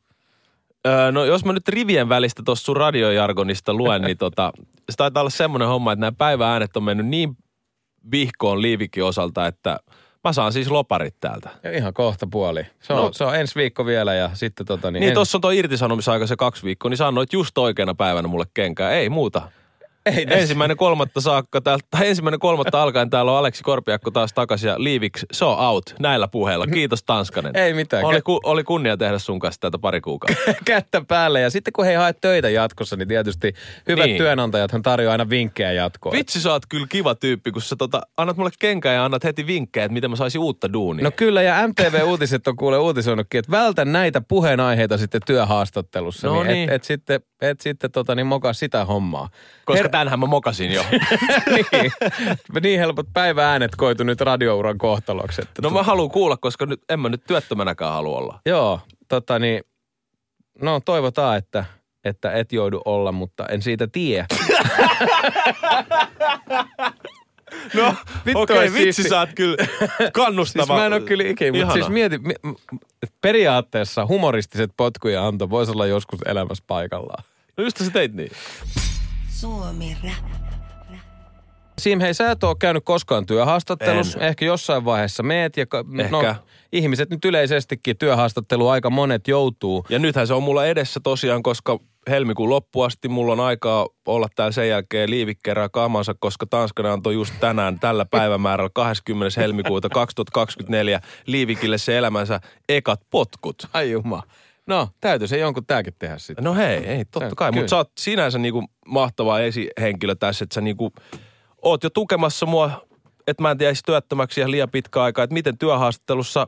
[0.86, 4.52] Öö, no jos mä nyt rivien välistä tuossa sun radiojargonista luen, niin tota,
[4.90, 7.36] se taitaa olla semmoinen homma, että nämä päivääänet on mennyt niin
[8.10, 9.78] vihkoon liivikin osalta, että
[10.24, 11.50] mä saan siis loparit täältä.
[11.62, 12.66] Ja ihan kohta puoli.
[12.80, 13.12] Se on, No.
[13.12, 15.00] se on ensi viikko vielä ja sitten tota niin...
[15.00, 18.44] Niin en- tuossa on tuo irtisanomisaika se kaksi viikkoa, niin sanoit just oikeana päivänä mulle
[18.54, 18.90] kenkää.
[18.92, 19.50] Ei muuta.
[20.06, 24.32] Ei tässä- Ensimmäinen kolmatta saakka, täältä, tai ensimmäinen kolmatta alkaen täällä on Aleksi Korpiakko taas
[24.32, 26.66] takaisin ja liiviksi, se on out näillä puheilla.
[26.66, 27.56] Kiitos Tanskanen.
[27.56, 28.04] Ei mitään.
[28.04, 30.42] Oli, ku, oli kunnia tehdä sun kanssa tätä pari kuukautta.
[30.64, 31.40] kättä päälle.
[31.40, 33.52] Ja sitten kun he haet töitä jatkossa, niin tietysti
[33.88, 34.16] hyvät Niin.
[34.18, 36.12] työnantajathan tarjoaa aina vinkkejä jatkoon.
[36.16, 39.46] Vitsi, sä oot kyllä kiva tyyppi, kun sä tota, annat mulle kenkää ja annat heti
[39.46, 41.04] vinkkejä, että miten mä saisin uutta duunia.
[41.04, 46.26] No kyllä, ja MTV-uutiset on kuule uutisoinutkin, että vältä näitä puheenaiheita sitten työhaastattelussa.
[46.28, 46.68] No niin, niin.
[46.68, 49.28] Et, et sitten, et sitten tota, niin mokaa sitä hommaa.
[49.64, 50.84] Koska tänhän mä mokasin jo.
[51.54, 51.92] niin,
[52.62, 55.42] niin helpot päivääänet koitu nyt radiouran kohtaloksi.
[55.42, 58.40] Että No mä haluan kuulla, koska nyt, en mä nyt työttömänäkään halua olla.
[58.46, 59.62] Joo, tota niin,
[60.62, 61.64] no toivotaan, että,
[62.04, 64.26] että et joudu olla, mutta en siitä tiedä.
[67.74, 67.94] No,
[68.26, 69.08] Vittu okei, olisi vitsi siisti.
[69.10, 69.56] sä oot kyllä
[70.12, 70.66] kannustava.
[70.66, 72.16] Siis mä en ole kyllä ikinä, mutta siis mieti,
[73.20, 77.24] periaatteessa humoristiset potkuja anto voisi olla joskus elämässä paikallaan.
[77.56, 78.30] No just sä teit niin.
[79.40, 80.40] Suomi-rap.
[81.78, 84.18] Sim, hei, sä et ole käynyt koskaan työhaastattelussa.
[84.18, 84.26] En.
[84.28, 85.56] Ehkä jossain vaiheessa meet.
[85.56, 85.66] Ja,
[86.10, 86.34] no, Ehkä.
[86.72, 89.86] ihmiset nyt yleisestikin työhaastattelu aika monet joutuu.
[89.88, 91.78] Ja nythän se on mulla edessä tosiaan, koska
[92.10, 97.14] helmikuun loppuun asti mulla on aikaa olla täällä sen jälkeen liivikkerää kamansa, koska Tanskana antoi
[97.14, 99.40] just tänään tällä päivämäärällä 20.
[99.40, 103.56] helmikuuta 2024 liivikille se elämänsä ekat potkut.
[103.72, 104.22] Ai juma.
[104.70, 106.44] No, täytyy se jonkun tääkin tehdä sitten.
[106.44, 107.52] No hei, ei, totta kai.
[107.52, 110.92] Mutta sä oot sinänsä niinku mahtava esihenkilö tässä, että sä niinku
[111.62, 112.86] oot jo tukemassa mua,
[113.26, 116.46] että mä en tiedä työttömäksi ihan liian pitkä aikaa, että miten työhaastattelussa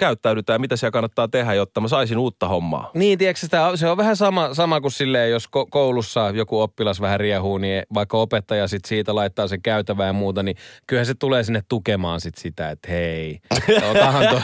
[0.00, 2.90] käyttäydytään ja mitä siellä kannattaa tehdä, jotta mä saisin uutta hommaa.
[2.94, 7.00] Niin, tiedätkö, sitä, se on vähän sama, sama kuin silleen, jos ko- koulussa joku oppilas
[7.00, 11.14] vähän riehuu, niin vaikka opettaja sit siitä laittaa sen käytävää ja muuta, niin kyllähän se
[11.14, 13.40] tulee sinne tukemaan sit sitä, että hei,
[13.90, 14.42] otahan to.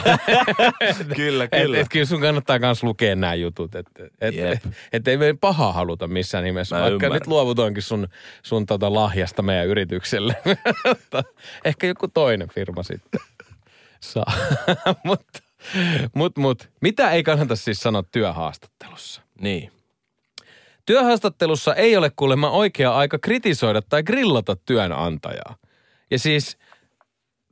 [1.15, 4.51] Kyllä, Et, et, kyllä sun kannattaa myös lukea nämä jutut, että et, Jep.
[4.51, 4.61] et,
[4.93, 7.13] et ei me pahaa haluta missään nimessä, Mä vaikka ymmärrän.
[7.13, 8.07] nyt luovutoinkin sun,
[8.43, 10.35] sun tota lahjasta meidän yritykselle.
[11.65, 13.21] Ehkä joku toinen firma sitten
[13.99, 14.33] saa.
[15.03, 15.39] mutta
[16.15, 19.21] mut, mut, mitä ei kannata siis sanoa työhaastattelussa?
[19.41, 19.71] Niin.
[20.85, 25.55] Työhaastattelussa ei ole kuulemma oikea aika kritisoida tai grillata työnantajaa.
[26.11, 26.57] Ja siis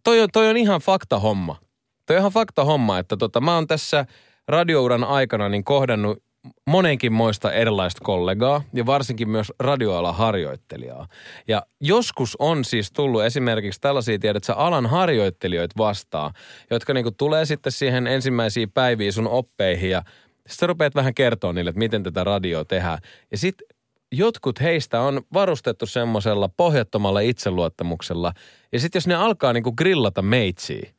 [0.03, 1.59] toi on, toi on ihan fakta homma.
[2.05, 4.05] Toi on ihan fakta homma, että tota, mä oon tässä
[4.47, 6.23] radiouran aikana niin kohdannut
[6.67, 11.07] monenkin moista erilaista kollegaa ja varsinkin myös radioalan harjoittelijaa.
[11.47, 16.33] Ja joskus on siis tullut esimerkiksi tällaisia, tiedätkö, alan harjoittelijoita vastaan,
[16.71, 20.03] jotka niinku tulee sitten siihen ensimmäisiin päiviin sun oppeihin ja
[20.47, 22.99] sitten rupeat vähän kertoa niille, että miten tätä radioa tehdään.
[23.31, 23.67] Ja sitten
[24.11, 28.33] jotkut heistä on varustettu semmoisella pohjattomalla itseluottamuksella.
[28.71, 30.89] Ja sitten jos ne alkaa niinku grillata meitsiä,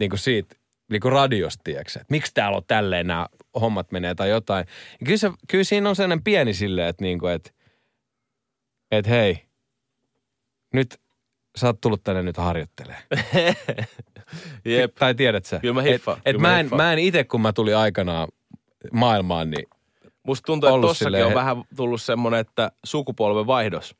[0.00, 0.56] niinku siitä
[0.90, 3.26] niinku radiosta, tiedätkö, että miksi täällä on tälleen nämä
[3.60, 4.66] hommat menee tai jotain.
[5.00, 7.54] Ja kyllä, se, kyllä siinä on sellainen pieni silleen, että niinku, et,
[8.90, 9.44] et hei,
[10.74, 11.00] nyt
[11.56, 13.02] sä oot tullut tänne nyt harjoittelemaan.
[14.64, 14.94] Jep.
[14.94, 15.58] Tai tiedät sä?
[15.60, 16.82] Kyllä mä et, hiffaan, et kyllä mä mä, en, hiffaan.
[16.82, 18.28] mä en itse, kun mä tulin aikanaan
[18.92, 19.66] maailmaan, niin
[20.22, 23.96] Musta tuntuu, että tossakin silleen- on vähän tullut semmoinen, että sukupolven vaihdos.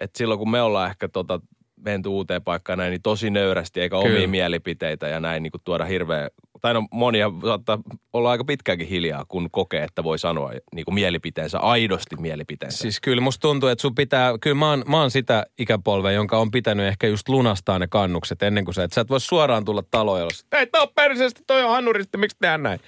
[0.00, 1.40] Että silloin kun me ollaan ehkä tota,
[1.84, 4.14] menty uuteen paikkaan näin, niin tosi nöyrästi, eikä Kyllä.
[4.16, 6.28] omia mielipiteitä ja näin niin kuin tuoda hirveä,
[6.60, 7.78] tai no monia saattaa
[8.12, 12.78] olla aika pitkäänkin hiljaa, kun kokee, että voi sanoa niin kuin mielipiteensä, aidosti mielipiteensä.
[12.78, 16.38] Siis kyllä musta tuntuu, että sun pitää, kyllä mä oon, mä oon sitä ikäpolvea, jonka
[16.38, 19.64] on pitänyt ehkä just lunastaa ne kannukset ennen kuin sä, että sä et voi suoraan
[19.64, 22.80] tulla taloon olla, ei tää on perseestä, toi on hannuristi, miksi tehdään näin?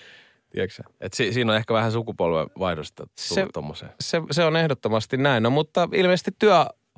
[0.50, 0.82] Tiedätkö?
[1.00, 3.92] Et si- siinä on ehkä vähän sukupolven vaihdosta tullut Se- tommoseen.
[4.00, 6.30] Se, se on ehdottomasti näin, no mutta ilmeisesti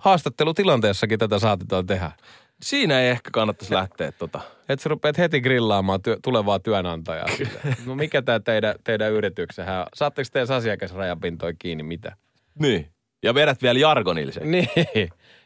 [0.03, 2.13] työhaastattelutilanteessakin tätä saatetaan tehdä.
[2.63, 4.41] Siinä ei ehkä kannattaisi lähteä tota.
[4.69, 7.27] Että sä rupeat heti grillaamaan työ, tulevaa työnantajaa.
[7.87, 9.87] No mikä tämä teidän, teidän yrityksenhän on?
[9.95, 12.17] Saatteko teidän asiakasrajapintoja kiinni, mitä?
[12.59, 12.91] Niin.
[13.23, 14.51] Ja vedät vielä jargonillisen.
[14.51, 14.69] Niin.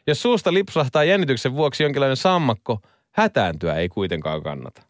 [0.07, 2.79] Jos suusta lipsahtaa jännityksen vuoksi jonkinlainen sammakko,
[3.11, 4.81] hätääntyä ei kuitenkaan kannata.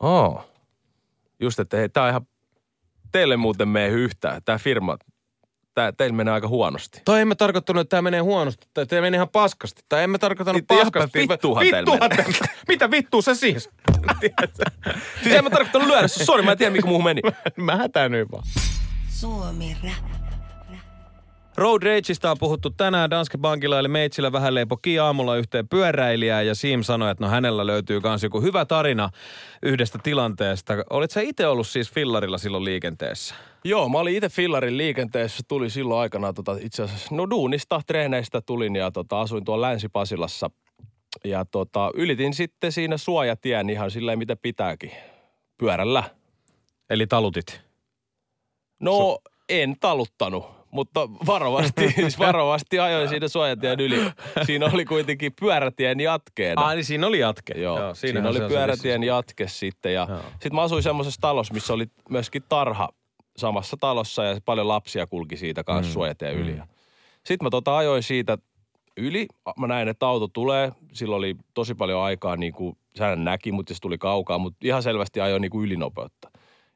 [0.00, 0.50] Oo.
[1.40, 2.26] Just, että hei, tää on ihan,
[3.12, 4.42] teille muuten mene yhtään.
[4.44, 4.96] Tää firma,
[5.74, 7.00] tää, teillä menee aika huonosti.
[7.04, 10.62] Tai emme tarkoittanut, että tämä menee huonosti, tai tämä menee ihan paskasti, tai emme tarkoittanut
[10.70, 11.12] Niin, jahpa, paskasti.
[11.18, 12.24] teillä Vittuhan menee.
[12.24, 12.48] teillä.
[12.68, 13.70] Mitä vittua se siis?
[15.22, 17.20] Siis en mä tarkoittanut lyödä, sori mä en tiedä mikä muuhun meni.
[17.56, 18.44] Mä hätäännyin vaan.
[19.08, 20.23] Suomi Rap.
[21.56, 23.10] Road Rageista on puhuttu tänään.
[23.10, 27.66] Danske Bankilla eli Meitsillä vähän leipo aamulla yhteen pyöräilijää ja Siim sanoi, että no hänellä
[27.66, 29.10] löytyy myös joku hyvä tarina
[29.62, 30.74] yhdestä tilanteesta.
[30.90, 33.34] Olit sä itse ollut siis fillarilla silloin liikenteessä?
[33.64, 38.40] Joo, mä olin itse Fillarin liikenteessä, tuli silloin aikanaan tota, itse asiassa, no duunista, treeneistä
[38.40, 40.50] tulin ja tota, asuin tuolla Länsi-Pasilassa.
[41.24, 44.90] Ja tota, ylitin sitten siinä suojatien ihan silleen, mitä pitääkin,
[45.58, 46.04] pyörällä.
[46.90, 47.60] Eli talutit.
[48.80, 54.00] No, en taluttanut, mutta varovasti, siis varovasti ajoin siinä suojatien yli.
[54.42, 56.62] Siinä oli kuitenkin pyörätien jatkeena.
[56.62, 57.52] Ah, niin siinä oli jatke.
[57.56, 59.08] Joo, Joo siinä oli se se pyörätien vissi.
[59.08, 59.94] jatke sitten.
[59.94, 62.88] Ja sitten mä asuin semmoisessa talossa, missä oli myöskin tarha
[63.36, 65.92] samassa talossa ja paljon lapsia kulki siitä kanssa mm.
[65.92, 66.56] suojatien yli.
[66.56, 66.66] Ja
[67.24, 68.38] Sitten mä tota ajoin siitä
[68.96, 69.26] yli.
[69.56, 70.72] Mä näin, että auto tulee.
[70.92, 74.82] Silloin oli tosi paljon aikaa, niin kuin sehän näki, mutta se tuli kaukaa, mutta ihan
[74.82, 76.30] selvästi ajoin niin kuin ylinopeutta.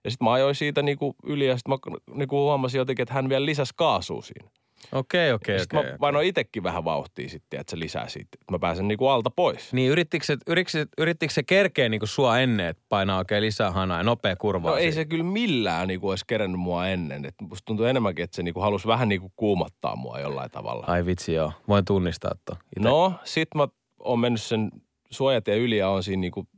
[0.04, 3.02] Ja sitten mä ajoin siitä niin kuin yli ja sitten mä niin kuin huomasin jotenkin,
[3.02, 4.50] että hän vielä lisäsi kaasua siinä.
[4.92, 5.92] Okei, okei, Sitten okei.
[5.92, 8.28] mä painoin itsekin vähän vauhtia sitten, että se lisää siitä.
[8.40, 9.72] Että mä pääsen niin kuin alta pois.
[9.72, 13.42] Niin yrittikö se, yrittikö, se- yrittikö se kerkeä niin kuin sua ennen, että painaa oikein
[13.42, 14.70] lisää hanaa ja nopea kurvaa?
[14.70, 14.94] No ei siitä?
[14.94, 17.24] se kyllä millään niin kuin olisi kerennyt mua ennen.
[17.24, 20.50] Et musta tuntuu enemmänkin, että se niin kuin halusi vähän niin kuin kuumattaa mua jollain
[20.50, 20.86] tavalla.
[20.86, 22.58] Ai vitsi joo, voin tunnistaa tuon.
[22.78, 24.70] No, sit mä oon mennyt sen
[25.10, 26.48] suojatien yli ja on siinä niin kuin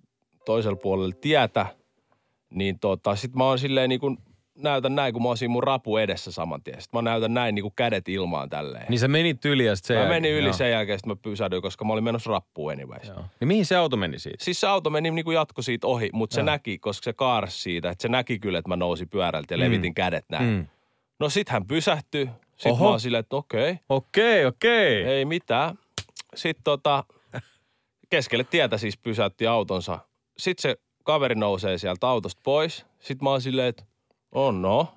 [0.46, 1.66] toisella puolella tietä.
[2.54, 4.18] Niin tota, sit mä oon silleen niin kuin
[4.58, 6.80] näytän näin, kun mä oon siinä mun rapu edessä saman tien.
[6.82, 8.86] Sitten mä näytän näin niin kuin kädet ilmaan tälleen.
[8.88, 10.52] Niin sä menit yli ja sit sen mä jälkeen- menin yli joo.
[10.52, 13.08] sen jälkeen, sitten mä pysähdyin, koska mä olin menossa rappuun anyways.
[13.08, 13.24] Joo.
[13.40, 14.44] Niin mihin se auto meni siitä?
[14.44, 17.62] Siis se auto meni niin kuin jatko siitä ohi, mutta se näki, koska se kaarsi
[17.62, 20.48] siitä, että se näki kyllä, että mä nousin pyörältä ja levitin kädet näin.
[20.48, 20.66] Mm.
[21.20, 22.28] No sit hän pysähtyi.
[22.50, 22.84] Sitten Oho.
[22.84, 25.04] mä oon silleen, että okei, Okei, okei.
[25.04, 25.78] ei mitään.
[26.34, 27.04] Sitten tota,
[28.10, 29.98] keskelle tietä siis pysäytti autonsa.
[30.38, 32.86] Sitten se kaveri nousee sieltä autosta pois.
[32.98, 33.84] Sitten mä oon silleen, että
[34.32, 34.94] on no.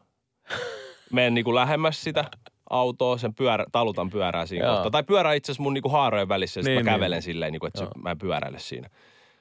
[1.11, 2.25] Menen niinku lähemmäs sitä
[2.69, 4.73] autoa, sen pyörä, talutan pyörää siinä Joo.
[4.75, 4.91] kohtaa.
[4.91, 6.95] Tai pyörä itse asiassa mun niinku haarojen välissä, ja sit Niin, mä niin.
[6.99, 8.89] kävelen silleen, niinku, että se, mä en pyöräile siinä.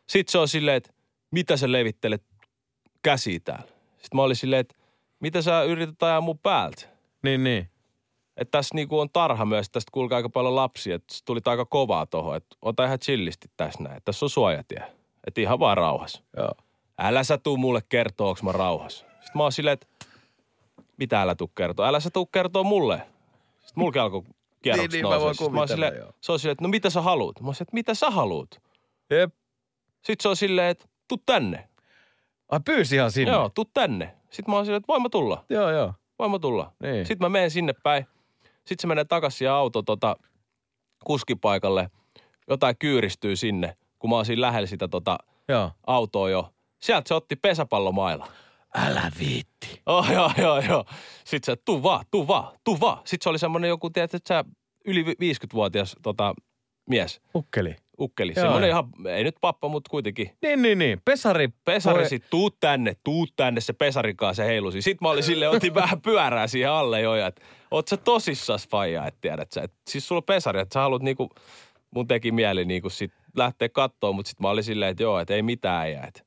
[0.07, 0.91] Sitten se on silleen, että
[1.31, 2.23] mitä sä levittelet
[3.03, 3.69] käsi täällä?
[3.93, 4.75] Sitten mä olin silleen, että
[5.21, 6.83] mitä sä yrität ajaa mun päältä?
[7.23, 7.69] Niin, niin.
[8.37, 12.07] Että tässä niinku on tarha myös, tästä kulkee aika paljon lapsia, että tuli aika kovaa
[12.07, 14.83] tohon, että ota ihan chillisti tässä näin, että tässä on suojatie.
[15.27, 16.23] Että ihan vaan rauhas.
[16.37, 16.53] Joo.
[16.99, 18.99] Älä sä tuu mulle kertoa, onks mä rauhas.
[18.99, 19.87] Sitten mä oon silleen, että
[20.97, 21.87] mitä älä tuu kertoa?
[21.89, 22.97] Älä sä tuu kertoa mulle.
[23.61, 24.23] Sitten mulki alkoi
[24.63, 25.49] kierrokset Niin, niin, nousee.
[25.49, 26.13] Mä oon joo.
[26.21, 27.41] se on silleen, että no mitä sä haluut?
[27.41, 28.61] Mä oon silleen, että mitä sä haluut?
[29.11, 29.35] Jep.
[29.95, 31.69] Sitten se on silleen, että tuu tänne.
[32.49, 33.33] Ai pyysi ihan sinne.
[33.33, 34.15] Joo, tuu tänne.
[34.31, 35.45] Sitten mä oon silleen, että voin mä tulla.
[35.51, 35.95] Joo, joo.
[36.19, 36.73] Voin mä tulla.
[36.83, 37.07] Niin.
[37.07, 38.07] Sitten mä menen sinne päin.
[38.45, 40.17] Sitten se menee takaisin siihen auto tota,
[41.05, 41.91] kuskipaikalle.
[42.49, 45.71] Jotain kyyristyy sinne, kun mä oon siinä lähellä sitä tota, Joo.
[45.87, 46.53] autoa jo.
[46.83, 48.29] Sieltä se otti pesäpallomailla.
[48.75, 49.83] Älä viitti.
[49.87, 50.85] Oh, joo, joo, joo.
[51.25, 52.99] Sitten se, tuu vaan, tuu vaan, tuu vaan.
[53.05, 54.45] Sitten se oli semmoinen joku, tiedätkö, että sä
[54.85, 56.35] yli vi- 50-vuotias tota,
[56.89, 57.77] mies, Ukkeli.
[58.01, 58.33] ukkeli.
[58.37, 58.79] Joo, Semmoinen joo.
[58.79, 60.31] ihan, ei nyt pappa, mutta kuitenkin.
[60.43, 61.01] Niin, niin, niin.
[61.05, 61.49] Pesari.
[61.65, 64.83] Pesari, Voi- sit tuu tänne, tuu tänne, se pesarin kanssa se heilusi.
[64.83, 68.69] Sitten mä olin silleen, otin vähän pyörää siihen alle jo, ja että oot sä tosissas
[68.69, 69.63] faija, että tiedät sä.
[69.63, 71.31] Et, siis sulla on pesari, että sä haluat niinku,
[71.95, 75.35] mun teki mieli niinku sit lähteä kattoon, mutta sitten mä olin silleen, että joo, että
[75.35, 76.05] ei mitään jää.
[76.07, 76.27] Et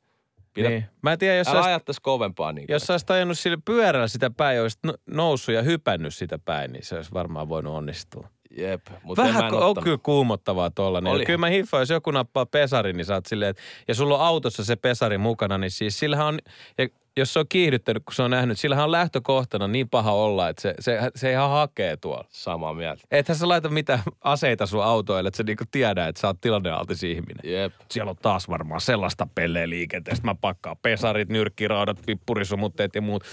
[0.53, 0.85] pidä, Niin.
[1.01, 2.71] Mä en tiedä, jos älä sä, ajattais kovempaa niinku.
[2.71, 6.71] jos sä olisit ajanut sille pyörällä sitä päin olisit no- noussut ja hypännyt sitä päin,
[6.73, 8.27] niin se olisi varmaan voinut onnistua.
[8.57, 11.11] Jep, mutta en mä Vähän en on kyllä kuumottavaa tollanen.
[11.11, 11.17] Oli.
[11.17, 11.25] Oli.
[11.25, 14.21] Kyllä mä hiffaan, jos joku nappaa pesarin, niin sä oot silleen, että, ja sulla on
[14.25, 16.39] autossa se pesari mukana, niin siis sillähän on,
[16.77, 20.49] ja jos se on kiihdyttänyt, kun se on nähnyt, sillähän on lähtökohtana niin paha olla,
[20.49, 22.25] että se, se, se ihan hakee tuolla.
[22.29, 23.03] Samaa mieltä.
[23.11, 27.03] Ethän sä laita mitään aseita sun autoille, että se niinku tiedä, että sä oot tilannealtis
[27.03, 27.53] ihminen.
[27.53, 27.73] Jep.
[27.91, 30.25] Siellä on taas varmaan sellaista pelleä liikenteestä.
[30.25, 33.23] Mä pakkaan pesarit, nyrkkiraudat, pippurisumutteet ja muut.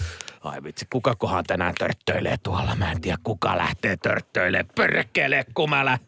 [0.41, 2.75] Ai vitsi, kuka kohan tänään törttöilee tuolla?
[2.75, 4.65] Mä en tiedä, kuka lähtee törttöilee.
[4.75, 5.99] Pörkele, kun mä lä...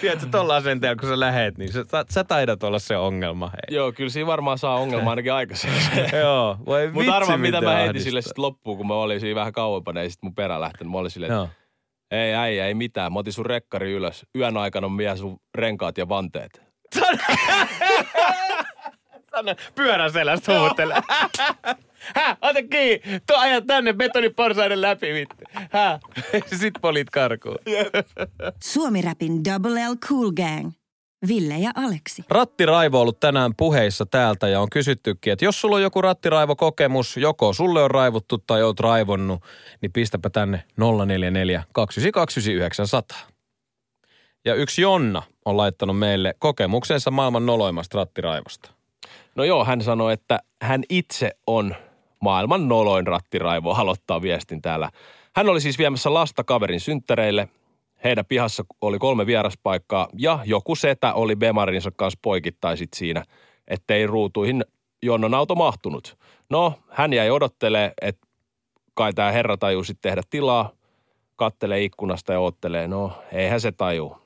[0.00, 3.46] Tiedätkö, tuolla asenteella, kun sä lähet, niin sä, sä, taidat olla se ongelma.
[3.46, 3.76] Hei.
[3.76, 5.80] Joo, kyllä siinä varmaan saa ongelma ainakin aikaisemmin.
[6.22, 9.34] Joo, voi vitsi, Mutta arvaa, mitä mä heitin sille sitten loppuun, kun mä olin siinä
[9.34, 10.92] vähän kauempana ja sitten mun perä lähtenyt.
[10.92, 11.48] Mä olin silleen, että Joo.
[12.10, 13.12] ei äijä, ei mitään.
[13.12, 14.26] Mä otin sun rekkari ylös.
[14.38, 16.62] Yön aikana on sun renkaat ja vanteet.
[19.34, 21.02] Sanne, pyörän selästä huutelee.
[22.16, 23.20] Hä, ota kiinni.
[23.26, 25.44] Tuo ajat tänne betoniporsaiden läpi, vittu.
[25.70, 25.98] Hä?
[26.60, 27.58] Sitten polit karkuun.
[28.64, 30.72] Suomi-räpin Double L Cool Gang.
[31.28, 32.24] Ville ja Aleksi.
[32.28, 37.16] Rattiraivo on ollut tänään puheissa täältä ja on kysyttykin, että jos sulla on joku rattiraivokokemus,
[37.16, 39.42] joko sulle on raivottu tai oot raivonnut,
[39.80, 40.64] niin pistäpä tänne
[41.06, 42.40] 044 292
[44.44, 48.70] Ja yksi Jonna on laittanut meille kokemuksensa maailman noloimmasta rattiraivosta.
[49.34, 51.74] No joo, hän sanoi, että hän itse on
[52.20, 54.90] maailman noloin rattiraivo, aloittaa viestin täällä.
[55.36, 57.48] Hän oli siis viemässä lasta kaverin synttäreille.
[58.04, 63.24] Heidän pihassa oli kolme vieraspaikkaa ja joku setä oli Bemarinsa kanssa poikittain sit siinä,
[63.68, 64.64] ettei ruutuihin
[65.02, 66.18] Jonnon auto mahtunut.
[66.50, 68.26] No, hän jäi odottelee, että
[68.94, 70.70] kai tämä herra tajuu sitten tehdä tilaa,
[71.36, 74.16] kattelee ikkunasta ja oottelee, no eihän se taju.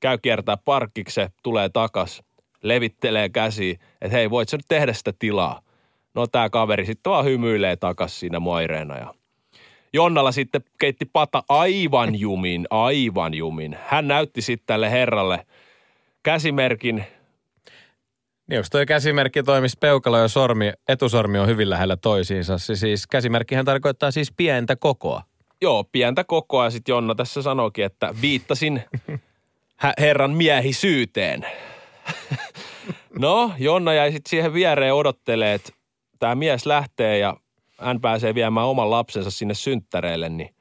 [0.00, 2.22] Käy kiertää parkkikse, tulee takas,
[2.62, 5.62] levittelee käsi, että hei, voit sä nyt tehdä sitä tilaa.
[6.14, 9.14] No tämä kaveri sitten vaan hymyilee takas siinä moireena ja
[9.92, 13.76] Jonnalla sitten keitti pata aivan jumin, aivan jumin.
[13.86, 15.46] Hän näytti sitten tälle herralle
[16.22, 17.04] käsimerkin,
[18.46, 22.58] Niin onko toi käsimerkki toimisi peukalo ja sormi, etusormi on hyvin lähellä toisiinsa.
[22.58, 25.22] Siis käsimerkkihän tarkoittaa siis pientä kokoa.
[25.62, 26.64] joo, pientä kokoa.
[26.64, 28.82] Ja sitten Jonna tässä sanoikin, että viittasin
[30.00, 31.46] herran miehisyyteen.
[33.18, 35.72] no, Jonna jäi sitten siihen viereen odottelee, että
[36.18, 37.36] tämä mies lähtee ja
[37.78, 40.54] hän pääsee viemään oman lapsensa sinne synttäreille, niin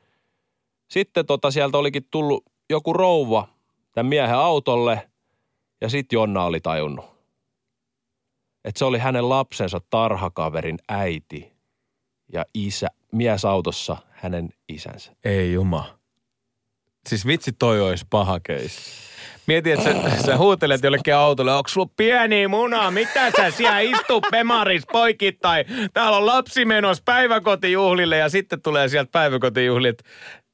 [0.90, 3.48] sitten tota sieltä olikin tullut joku rouva
[3.92, 5.10] tämän miehen autolle
[5.82, 7.06] ja sitten Jonna oli tajunnut,
[8.66, 11.54] että se oli hänen lapsensa tarhakaverin äiti
[12.34, 15.16] ja isä, mies autossa hänen isänsä.
[15.24, 16.01] Ei juma.
[17.08, 19.02] Siis vitsi toi olisi paha keissi.
[19.48, 24.26] Mieti, että sä, sä huutelet jollekin autolle, onko sulla pieni muna, mitä sä siellä istut
[24.32, 25.66] pemaris poikittain?
[25.94, 29.94] Täällä on lapsi menossa päiväkotijuhlille ja sitten tulee sieltä päiväkotijuhlille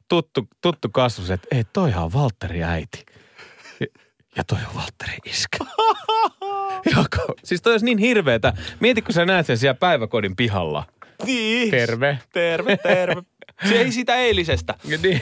[0.10, 3.06] tuttu, tuttu kasvus, että ei toihan on Valtteri äiti.
[3.80, 3.88] Ja,
[4.36, 5.58] ja toi on Valtteri iskä.
[6.96, 8.54] Joko, siis toi olisi niin hirveetä.
[8.80, 10.84] Mieti, kun sä näet sen siellä päiväkodin pihalla.
[11.26, 11.72] Niin.
[11.72, 12.20] Terve.
[12.34, 13.22] Terve, terve.
[13.70, 14.74] Se ei sitä eilisestä.
[15.04, 15.22] Niin.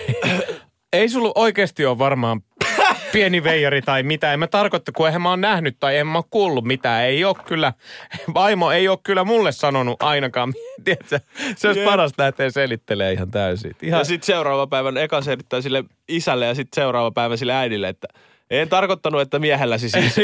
[0.96, 2.42] Ei sulla oikeasti ole varmaan
[3.14, 4.34] pieni veijari tai mitä.
[4.34, 7.04] En mä tarkoita, kun eihän mä oon nähnyt tai en mä oo kuullut mitään.
[7.04, 7.74] Ei ole kyllä,
[8.34, 10.54] vaimo ei ole kyllä mulle sanonut ainakaan.
[10.86, 11.20] Tiedätkö,
[11.56, 11.90] se olisi Jep.
[11.90, 13.76] parasta lähteä selittelee ihan täysin.
[13.82, 17.88] Ihan, Ja sitten seuraava päivän eka selittää sille isälle ja sitten seuraava päivä sille äidille,
[17.88, 18.08] että
[18.50, 20.16] En tarkoittanut, että miehelläsi siis.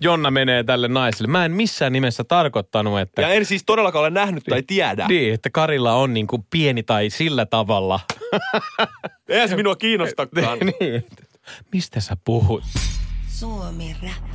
[0.00, 1.28] Jonna menee tälle naiselle.
[1.28, 3.22] Mä en missään nimessä tarkoittanut, että...
[3.22, 5.06] Ja en siis todellakaan ole nähnyt tai tiedä.
[5.08, 8.00] Niin, että Karilla on niin kuin pieni tai sillä tavalla.
[9.28, 10.58] Eihän se minua kiinnostakaan.
[10.80, 11.06] niin.
[11.72, 12.64] Mistä sä puhut?
[13.28, 14.32] Suomi Rap.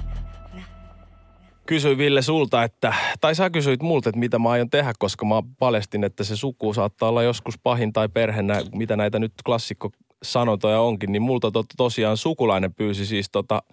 [1.65, 5.43] Kysyin Ville sulta, että, tai sä kysyit multa, että mitä mä aion tehdä, koska mä
[5.60, 9.91] paljastin, että se suku saattaa olla joskus pahin tai perhenä, mitä näitä nyt klassikko
[10.23, 13.63] sanontoja onkin, niin multa to, tosiaan sukulainen pyysi siis tota,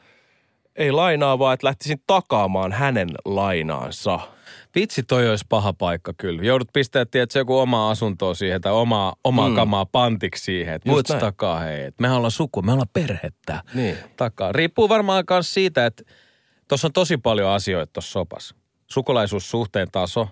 [0.77, 4.21] ei lainaa, vaan että lähtisin takaamaan hänen lainaansa.
[4.75, 6.43] Vitsi, toi olisi paha paikka kyllä.
[6.43, 9.55] Joudut pistämään, tiedätkö, joku oma asuntoa siihen tai omaa, omaa mm.
[9.55, 10.75] kamaa pantiksi siihen.
[10.75, 11.91] Että voit takaa, hei.
[12.01, 13.63] Mehän ollaan suku, me ollaan perhettä.
[13.75, 13.97] Niin.
[14.17, 14.53] Takaa.
[14.53, 16.03] Riippuu varmaan myös siitä, että
[16.69, 18.55] tuossa on tosi paljon asioita tuossa sopassa.
[18.87, 20.29] Sukulaisuussuhteen taso,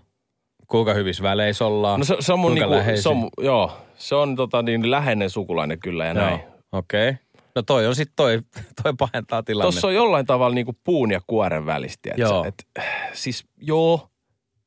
[0.68, 4.37] kuinka hyvissä väleissä ollaan, No se, se on mun niinku, se on, joo, se on
[4.37, 6.40] tota niin läheinen sukulainen kyllä ja näin.
[6.72, 7.09] Okei.
[7.09, 7.22] Okay.
[7.55, 8.40] No toi on sitten toi,
[8.83, 9.72] toi pahentaa tilannetta.
[9.72, 12.11] Tuossa on jollain tavalla niinku puun ja kuoren välistä.
[12.16, 12.31] Joo.
[12.31, 12.44] Joo.
[12.44, 12.66] Et,
[13.12, 14.09] siis joo,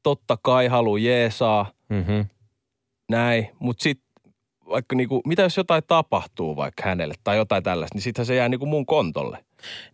[0.04, 2.26] totta kai halu jeesaa, Mm-hmm.
[3.12, 4.08] näin, mutta sitten
[4.70, 8.50] vaikka niinku, mitä jos jotain tapahtuu vaikka hänelle tai jotain tällaista, niin sittenhän se jää
[8.50, 9.46] niinku mun kontolle.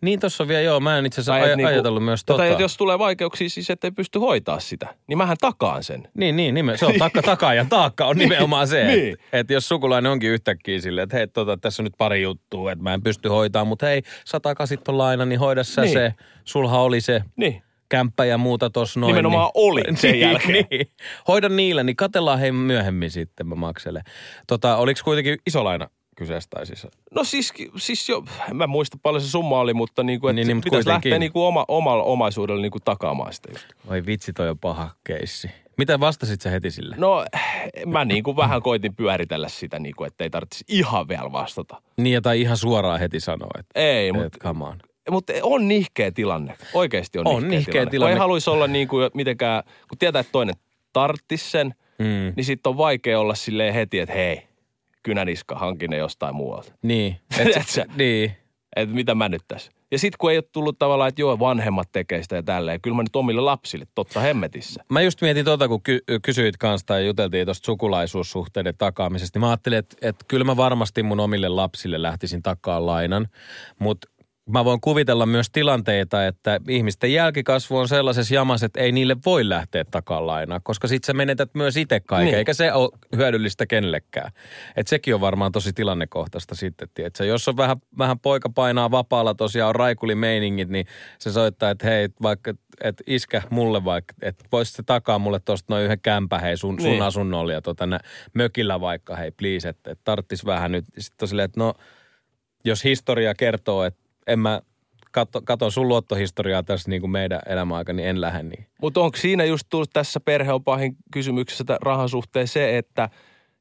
[0.02, 2.38] Niin tuossa on vielä, joo, mä en itse asiassa aj- niinku- ajatellut myös tota.
[2.38, 6.08] Tai jos tulee vaikeuksia siis, ettei pysty hoitaa sitä, niin mähän takaan sen.
[6.18, 9.14] Niin, niin, nimen, se on takka, takaa ja taakka on nimenomaan se, Niin.
[9.14, 12.72] että et jos sukulainen onkin yhtäkkiä silleen, että hei, tota, tässä on nyt pari juttua,
[12.72, 15.94] että mä en pysty hoitaa, mutta hei, sä takasit ton laina, niin hoida sä Niin.
[15.94, 16.14] se.
[16.46, 17.62] Sulha oli se Niin.
[17.90, 19.12] kämppä ja muuta tossa noin.
[19.12, 20.66] Nimenomaan niin, oli sen niin, jälkeen.
[20.72, 20.88] Niin.
[21.28, 24.04] Hoida niillä, niin katellaan hei myöhemmin sitten, mä makselen.
[24.48, 25.88] Tota, oliko kuitenkin iso laina
[26.22, 26.88] kyseessä tai siis?
[27.16, 30.36] No siis, siis jo, en mä muista paljon se summa oli, mutta niinku, että Niin,
[30.36, 31.10] niin, niin, niin, mutta pitäisi kuitenkin.
[31.10, 33.66] lähteä niinku oma, omalla omaisuudella niinku takaamaan sitä just.
[33.88, 35.52] Oi vitsi, toi on paha keissi.
[35.78, 36.96] Mitä vastasit sä heti sille?
[37.00, 37.26] No
[37.86, 41.82] mä niinku vähän koitin pyöritellä sitä, niinku, että ei tarvitsisi ihan vielä vastata.
[41.98, 44.78] Niin, tai ihan suoraan heti sanoa, että Ei, et, mutta come on.
[45.12, 46.58] Mutta on nihkeä tilanne.
[46.74, 47.92] Oikeasti on, On nihkeä, nihkeä tilanne.
[47.92, 48.12] tilanne.
[48.12, 50.56] Kun ei haluaisi olla niin kuin mitenkään, kun tietää, että toinen
[50.94, 52.34] tarttis sen, Mm.
[52.36, 54.48] niin sitten on vaikea olla silleen heti, että hei,
[55.04, 56.74] kynäniska, hankin ne jostain muualta.
[56.82, 57.18] Niin.
[57.36, 57.86] Tiedätkö?
[57.96, 58.32] niin.
[58.76, 59.72] Että mitä mä nyt tässä.
[59.92, 62.82] Ja sitten kun ei ole tullut tavallaan, että joo, vanhemmat tekee sitä ja tälleen.
[62.82, 64.84] Kyllä mä nyt omille lapsille, totta hemmetissä.
[64.90, 69.50] Mä just mietin tota, kun ky- kysyit kanssa tai juteltiin tuosta sukulaisuussuhteiden takaamisesta, niin mä
[69.50, 73.28] ajattelin, että, että kyllä mä varmasti mun omille lapsille lähtisin takaa lainan,
[73.80, 74.08] mutta
[74.50, 79.50] mä voin kuvitella myös tilanteita, että ihmisten jälkikasvu on sellaisessa jamassa, että ei niille voi
[79.50, 82.38] lähteä takaa lainaa, koska sit sä menetät myös itse kaiken, niin.
[82.38, 84.32] Eikä se ole hyödyllistä kenellekään.
[84.76, 89.34] Et sekin on varmaan tosi tilannekohtaista sitten, että jos on vähän, vähän poika painaa vapaalla
[89.34, 90.86] tosiaan on raikulimeiningit, niin
[91.20, 95.74] se soittaa, että hei, vaikka, että iskä mulle vaikka, että voisit se takaa mulle tuosta
[95.74, 97.02] noin yhden kämpä, hei sun, sun Niin.
[97.02, 98.00] asunnolle ja tota, nä,
[98.34, 100.86] mökillä vaikka, hei please, että, että tarttis vähän nyt.
[100.98, 101.74] Sitten on silleen, että no,
[102.66, 104.62] jos historia kertoo, että en mä
[105.12, 108.66] katso, katon sun luottohistoriaa tässä niin kuin meidän elämäaika, niin en lähde niin.
[108.82, 113.10] Mutta onko siinä just tullut tässä perhe on pahin kysymyksessä rahan suhteen se, että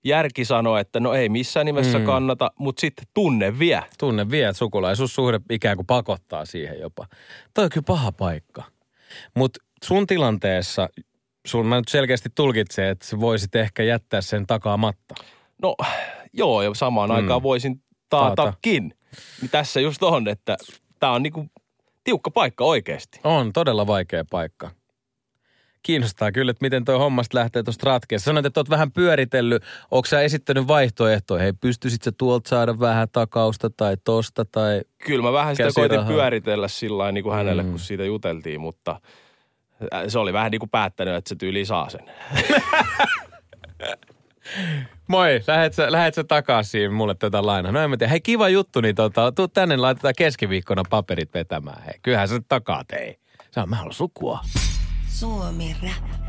[0.05, 2.05] järki sanoo, että no ei missään nimessä Mm.
[2.05, 3.83] kannata, mutta sitten tunne vie.
[3.99, 7.07] Tunne vie, että sukulaisuussuhde ikään kuin pakottaa siihen jopa.
[7.55, 8.63] Toi on kyllä paha paikka.
[9.37, 10.89] Mutta sun tilanteessa,
[11.47, 15.15] sun mä nyt selkeästi tulkitsen, että sä voisit ehkä jättää sen takaamatta.
[15.63, 15.77] No
[16.33, 17.17] joo, ja samaan Mm.
[17.17, 18.53] aikaan voisin Taata.
[19.41, 20.57] Niin tässä just on, että
[21.01, 21.47] tämä on niinku
[22.05, 23.21] tiukka paikka oikeasti.
[23.25, 24.71] On todella vaikea paikka.
[25.83, 28.25] Kiinnostaa kyllä, että miten toi hommasta lähtee tuosta ratkeessa.
[28.25, 29.63] Sanoit, että oot vähän pyöritellyt.
[29.91, 31.43] Onko sä esittänyt vaihtoehtoja?
[31.43, 34.81] Hei, pystyisit sä tuolta saada vähän takausta tai tosta tai...
[34.99, 35.89] Kyllä mä vähän sitä Käsirahaa.
[35.99, 37.67] koitin pyöritellä sillä niin kuin hänelle, Mm.
[37.69, 37.73] mm.
[37.73, 39.01] kun siitä juteltiin, mutta
[39.95, 42.01] äh, se oli vähän niin kuin päättänyt, että se tyyli saa sen.
[45.09, 47.73] Moi, lähet sä, lähet sä takaisin mulle tätä lainaa?
[47.73, 48.11] No en mä tiedä.
[48.11, 51.83] Hei, kiva juttu, niin tota, tuu tänne, laitetaan keskiviikkona paperit vetämään.
[51.83, 53.19] Hei, kyllähän sä takaa tei.
[53.55, 54.41] Sä mä haluan sukua.
[55.09, 56.21] Suomi Rap.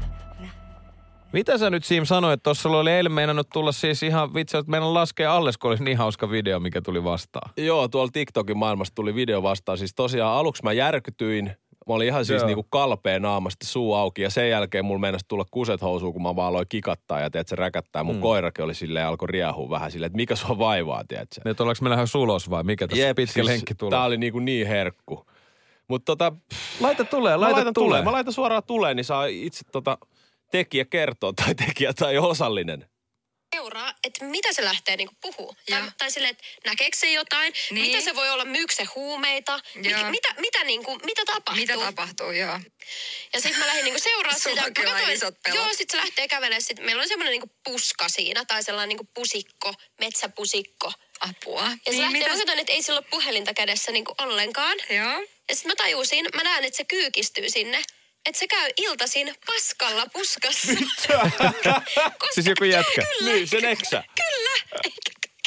[1.33, 4.71] Mitä sä nyt Siim sanoit, että tuossa oli eilen meinannut tulla siis ihan vitsi, että
[4.71, 7.51] meidän laskee alles, kun olisi niin hauska video, mikä tuli vastaan.
[7.57, 9.77] Joo, tuolla TikTokin maailmasta tuli video vastaan.
[9.77, 11.55] Siis tosiaan aluksi mä järkytyin.
[11.87, 12.47] Mä olin ihan siis Joo.
[12.47, 16.35] niinku kalpea naamasta suu auki ja sen jälkeen mulla meinasi tulla kuset housuun, kun mä
[16.35, 18.03] vaan aloin kikattaa ja tiedät, se räkättää.
[18.03, 18.21] Mun mm.
[18.21, 21.41] koirakin oli silleen, alkoi riehua vähän silleen, että mikä sua vaivaa, tiedätkö?
[21.45, 23.91] Nyt ollaanko me lähdössä ulos vai mikä tässä Jep, pitkä siis lenkki tulee?
[23.91, 25.25] Tää oli niinku niin herkku.
[25.87, 26.33] Mutta tota,
[26.79, 27.73] Laita tulee, laita tulee.
[27.73, 28.01] tulee.
[28.01, 29.97] Mä laitan suoraan tulee, niin saa itse tota
[30.51, 32.85] tekijä kertoa tai tekijä tai osallinen.
[34.03, 35.55] Että mitä se lähtee niinku puhuu.
[35.69, 37.85] Tai, tai silleen, että näkeekö se jotain, Niin.
[37.87, 40.03] mitä se voi olla, myykö se huumeita, Joo.
[40.03, 41.55] Mi- mitä, mitä, niinku, mitä tapahtuu.
[41.55, 42.59] Mitä tapahtuu, joo.
[43.33, 44.81] Ja sitten mä lähdin niinku seuraa Sulla sitä.
[44.81, 45.55] on Mä katsoin- isot pelot.
[45.55, 46.61] Joo, sitten se lähtee kävelemään.
[46.61, 50.93] Sit meillä oli semmoinen niinku puska siinä, tai sellainen niinku pusikko, metsäpusikko.
[51.19, 51.61] Apua.
[51.63, 54.77] Ja se niin, lähtee, mitä- mä että ei sillä ole puhelinta kädessä niin ollenkaan.
[54.89, 55.21] Joo.
[55.49, 57.83] Ja sitten mä tajusin, mä näen, että se kyykistyy sinne.
[58.25, 60.71] Että se käy iltaisin paskalla puskassa.
[62.17, 63.01] Koska- Siis joku jätkä.
[63.19, 64.03] Kyllä, Niin, sen eksä.
[64.15, 64.83] Kyllä.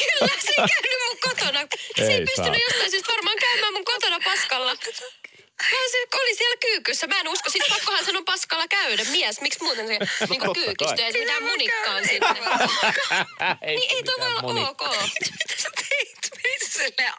[0.03, 1.61] Kyllä, se ei käynyt mun kotona.
[1.97, 2.65] Se ei Ei pystynyt saa.
[2.69, 4.77] jostain syystä varmaan käymään mun kotona paskalla.
[5.91, 7.07] Se oli siellä kyykyssä.
[7.07, 9.05] Mä en usko, siis pakkohan sen on paskalla käydä.
[9.05, 9.99] Mies, miksi muuten se
[10.31, 11.05] niin kyykistyy?
[11.05, 12.29] Ei se mitään munikkaan sinne.
[13.67, 14.81] Niin ei toi voi olla ok.
[15.39, 16.19] Mitä sä teit?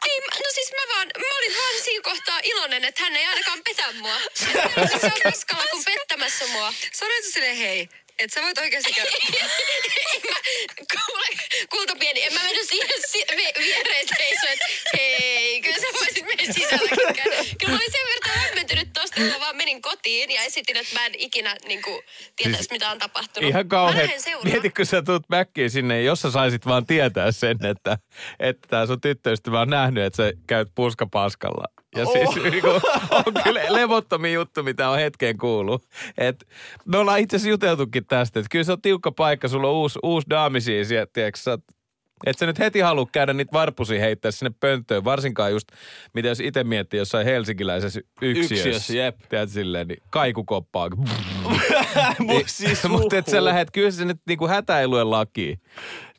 [0.08, 3.26] Ei, mä- no siis mä vaan, mä olin vaan siinä kohtaa iloinen, että hän ei
[3.26, 4.14] ainakaan petä mua.
[5.00, 6.72] Se on paskalla kuin pettämässä mua.
[6.92, 7.88] Sanoit sä silleen, hei,
[8.18, 9.10] että sä voit oikeasti käydä.
[10.30, 10.36] Mä,
[10.92, 11.26] kuule,
[11.70, 16.24] kulta pieni, en mä mennyt siihen si- vi- viereen seisoa, että hei, kyllä sä voisit
[16.26, 17.44] mennä sisälläkin käydä.
[17.60, 20.94] Kyllä mä olin sen verran hämmentynyt tosta, että mä vaan menin kotiin ja esitin, että
[20.94, 22.02] mä en ikinä niin kuin,
[22.36, 23.50] tietäisi, Siis mitä on tapahtunut.
[23.50, 24.08] Ihan kauhean.
[24.44, 27.98] Mieti, kun sä tuut backiin sinne, jos sä saisit vaan tietää sen, että,
[28.40, 31.64] että tää sun tyttöystävä on nähnyt, että sä käyt puskapaskalla.
[31.96, 32.12] Ja oh.
[32.12, 32.68] siis niinku,
[33.10, 35.84] on kyllä levottomin juttu, mitä on hetkeen kuullut.
[36.18, 36.46] Et,
[36.84, 39.98] me ollaan itse asiassa juteltukin tästä, että kyllä se on tiukka paikka, sulla on uusi,
[40.02, 41.58] uusi daami siis, ja tiedätkö, sä
[42.26, 45.68] et sä nyt heti halua käydä niitä varpusia heittää sinne pönttöön, varsinkaan just,
[46.14, 48.54] mitä jos itse miettii jossain helsinkiläisessä yksiössä.
[48.54, 49.16] Yksiössä, jep.
[49.28, 50.90] Tiedät silleen, niin kaikukoppaa.
[52.18, 55.60] Mut siis Mutta et sä lähet, kyllä se nyt niinku hätä ei lue lakiin.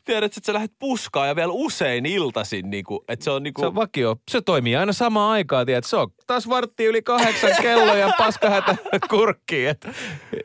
[0.08, 3.60] Tiedät, että sä lähdet puskaa ja vielä usein iltaisin, niinku, että se on niinku...
[3.60, 4.16] Se on vakio.
[4.30, 5.84] Se toimii aina samaan aikaan, tiedät.
[5.84, 8.76] Se on taas vartti yli kahdeksan kello ja paskahätä
[9.10, 9.74] kurkkiin.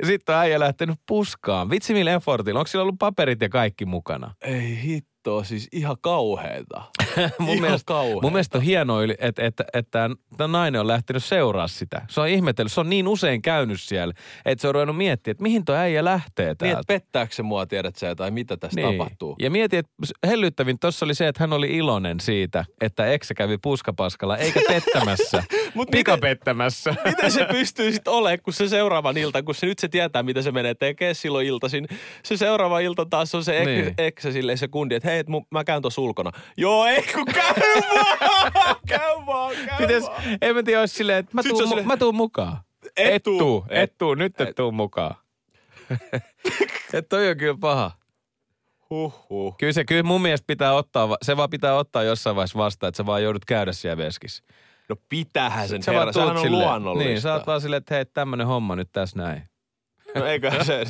[0.05, 1.69] Sitten on äijä lähtenyt puskaan.
[1.69, 2.59] Vitsi millä effortilla.
[2.59, 4.33] Onko sillä ollut paperit ja kaikki mukana?
[4.41, 6.83] Ei hittoa, siis ihan kauheeta.
[7.39, 12.01] mun, mielestä, mun mielestä on hienoa, että, että, että tämä nainen on lähtenyt seuraa sitä.
[12.09, 12.71] Se on ihmetellyt.
[12.71, 14.13] Se on niin usein käynyt siellä,
[14.45, 16.79] että se on ruvennut miettimään, että mihin tuo äijä lähtee Niin, täältä.
[16.79, 18.91] että pettääkö se mua, tiedät sä, tai mitä tässä niin.
[18.97, 19.35] tapahtuu.
[19.39, 19.91] Ja mieti, että
[20.27, 25.43] hellyttävin tuossa oli se, että hän oli iloinen siitä, että eksä kävi puskapaskalla, eikä pettämässä,
[25.73, 26.95] Mut pikapettämässä.
[27.05, 30.41] Miten se pystyy sitten olemaan, kun se seuraavan ilta, kun se nyt se tietää, mitä
[30.41, 31.87] se menee tekemään silloin iltaisin.
[32.23, 33.81] Se seuraava ilta taas on se ek, Niin.
[33.81, 33.93] niin.
[33.97, 36.31] eksä silleen sekundi, että hei, et mä käyn tuossa ulkona.
[36.57, 37.53] Joo, ei kun käy
[37.95, 40.21] vaan, käy vaan, käy Pitäis, vaan.
[40.41, 42.57] en mä tiedä, olisi silleen, että mä se tuun, on mu- silleen- mä tuun mukaan.
[42.97, 43.39] Et tuu.
[43.39, 45.15] tuu, Et- et tuu, nyt et tuu mukaan.
[46.93, 47.91] Et toi on kyllä paha.
[48.89, 49.55] Huhhuh.
[49.57, 52.97] Kyllä se, kyllä mun mielestä pitää ottaa, se vaan pitää ottaa jossain vaiheessa vastaan, että
[52.97, 54.43] sä vaan joudut käydä siellä veskissä.
[54.89, 57.09] No pitähän sen Sä herra, sehän on silleen- luonnollista.
[57.09, 59.43] Niin, sä oot vaan silleen, että hei, tämmönen homma nyt tässä näin.
[60.15, 60.83] No eikö se,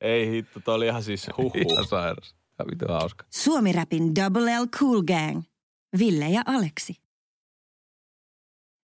[0.00, 1.72] ei hitto, toi oli ihan siis huhhuh.
[1.72, 2.34] Ihan sairas.
[2.60, 3.24] Ihan vittu hauska.
[3.30, 5.42] Suomi-räpin Double L Cool Gang.
[5.98, 6.94] Ville ja Aleksi.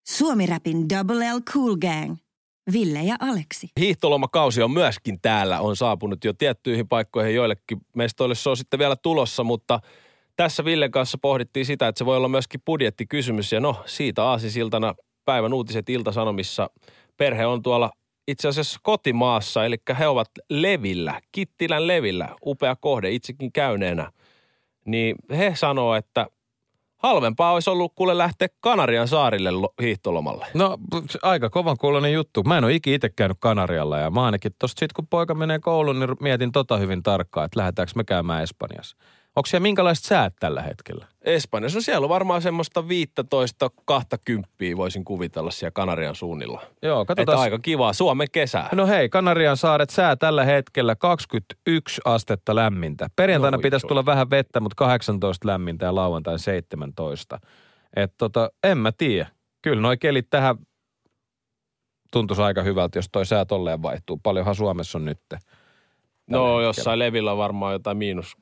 [0.09, 2.17] Suomi-räpin Double L Cool Gang.
[2.73, 3.69] Ville ja Aleksi.
[3.81, 8.97] Hiihtolomakausi on myöskin täällä, on saapunut jo tiettyihin paikkoihin joillekin mestoille se on sitten vielä
[8.97, 9.81] tulossa, mutta
[10.37, 14.95] tässä Villen kanssa pohdittiin sitä, että se voi olla myöskin budjettikysymys ja no siitä aasisiltana
[15.25, 16.71] päivän uutiset Iltasanomissa.
[17.17, 17.91] Perhe on tuolla
[18.29, 24.13] itse asiassa kotimaassa, eli he ovat Levillä, Kittilän Levillä, upea kohde itsekin käyneenä.
[24.85, 26.27] Niin he sanoo, että
[27.03, 30.47] halvempaa olisi ollut kuule lähteä Kanarian saarille lo- hiihtolomalle.
[30.55, 30.79] No
[31.23, 32.43] aika kovan kuulonen juttu.
[32.43, 35.59] Mä en ole ikinä itse käynyt Kanarialla ja mä ainakin tosta sit kun poika menee
[35.59, 38.97] kouluun, niin mietin tota hyvin tarkkaan, että lähdetäänkö me käymään Espanjassa.
[39.37, 41.07] Onko siellä minkälaiset säät tällä hetkellä?
[41.23, 41.79] Espanjassa.
[41.79, 46.63] No siellä on varmaan semmoista 15 20 voisin kuvitella siellä Kanarian suunnilla.
[46.83, 47.41] Joo, Että katsotaan.
[47.41, 47.93] aika kivaa.
[47.93, 48.69] Suomen kesää.
[48.73, 53.09] No hei, Kanarian saaret sää tällä hetkellä 21 astetta lämmintä.
[53.17, 57.41] Perjantaina No, pitäisi tulla vähän vettä, mutta 18 lämmintä ja lauantai 17.
[57.97, 59.27] Et tota, en mä tiedä.
[59.63, 60.57] Kyllä noi kelit tähän
[62.13, 64.21] tuntuisi aika hyvältä, jos toi sää tolleen vaihtuu.
[64.23, 65.19] Paljonhan Suomessa on nyt.
[66.31, 68.37] no jossain levillä varmaan jotain miinus,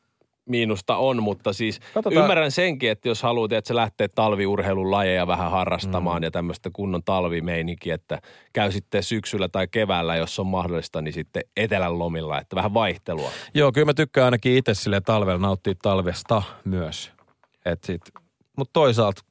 [0.50, 2.22] miinusta on, mutta siis Katsotaan.
[2.22, 6.24] ymmärrän senkin, että jos haluat, että se lähtee talviurheilun lajeja vähän harrastamaan mm.
[6.24, 8.18] ja tämmöistä kunnon talvimeininkiä, että
[8.52, 13.30] käy sitten syksyllä tai keväällä, jos on mahdollista, niin sitten etelän lomilla, että vähän vaihtelua.
[13.54, 17.12] Joo, kyllä mä tykkään ainakin itse sille talvella nauttia talvesta myös.
[17.64, 18.02] Et sit,
[18.56, 19.22] mutta toisaalta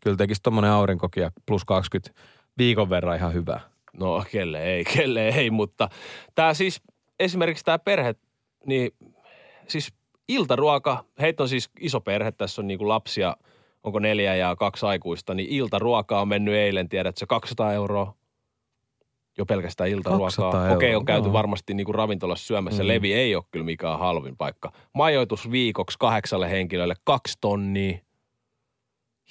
[0.00, 2.20] kyllä tekisi tommonen aurinkokin ja plus 20
[2.58, 3.60] viikon verran ihan hyvä.
[3.92, 5.88] No kelle ei, kelle ei, mutta
[6.34, 6.82] tämä siis
[7.20, 8.14] esimerkiksi tämä perhe,
[8.66, 8.90] niin
[9.68, 9.92] siis
[10.34, 13.36] iltaruoka, heitä on siis iso perhe, tässä on niinku lapsia,
[13.82, 18.14] onko neljä ja kaksi aikuista, niin iltaruoka on mennyt eilen, tiedätkö, 200 euroa.
[19.38, 20.26] Jo pelkästään iltaruokaa.
[20.26, 21.32] 200 Okei, euroa, on käyty joo.
[21.32, 22.82] varmasti niinku ravintolassa syömässä.
[22.82, 22.88] Mm.
[22.88, 24.72] Levi ei ole kyllä mikään halvin paikka.
[24.92, 27.98] Majoitus viikoksi kahdeksalle henkilölle kaksi tonnia.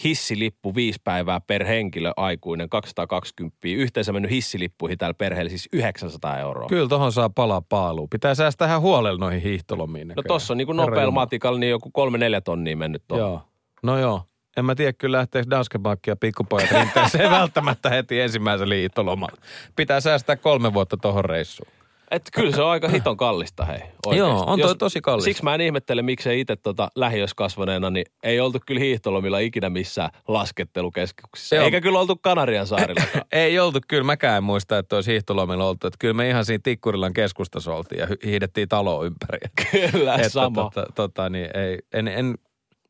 [0.03, 3.57] Hissilippu viisi päivää per henkilö aikuinen, 220.
[3.63, 6.69] Yhteensä mennyt hissilippuihin tällä perheellä siis 900 euroa.
[6.69, 8.09] Kyllä tohon saa palaa paaluun.
[8.09, 10.07] Pitää säästää ihan huolella noihin hiihtolomiin.
[10.07, 13.27] No tossa on niin kuin nopealla matikalla niin joku kolme neljä tonnia mennyt tuohon.
[13.27, 13.41] Joo.
[13.83, 14.23] No joo.
[14.57, 19.37] En mä tiedä, kyllä lähteekö Danske Bank ja pikkupojat rinteeseen välttämättä heti ensimmäisen liittolomalla.
[19.75, 21.71] Pitää säästää kolme vuotta tohon reissuun.
[22.11, 23.79] Et kyllä se on aika hiton kallista, hei.
[24.05, 24.17] Oikeesti.
[24.17, 25.25] Joo, on toi tosi kallista.
[25.25, 29.69] Siksi mä en ihmettele, miksei itse tota lähiössä kasvaneena, niin ei oltu kyllä hiihtolomilla ikinä
[29.69, 31.55] missään laskettelukeskuksissa.
[31.55, 31.65] Joo.
[31.65, 33.25] Eikä kyllä oltu Kanarian saarillakaan.
[33.31, 35.87] Ei oltu, kyllä mäkään en muista, että olisi hiihtolomilla oltu.
[35.87, 39.39] Että kyllä me ihan siinä Tikkurilan keskustassa oltiin ja hiihdettiin taloa ympäri.
[39.91, 40.55] kyllä, että sama.
[40.55, 42.35] Tota, tota, niin ei, en, en,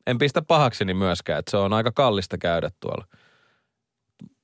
[0.06, 3.04] en pistä pahakseni myöskään, että se on aika kallista käydä tuolla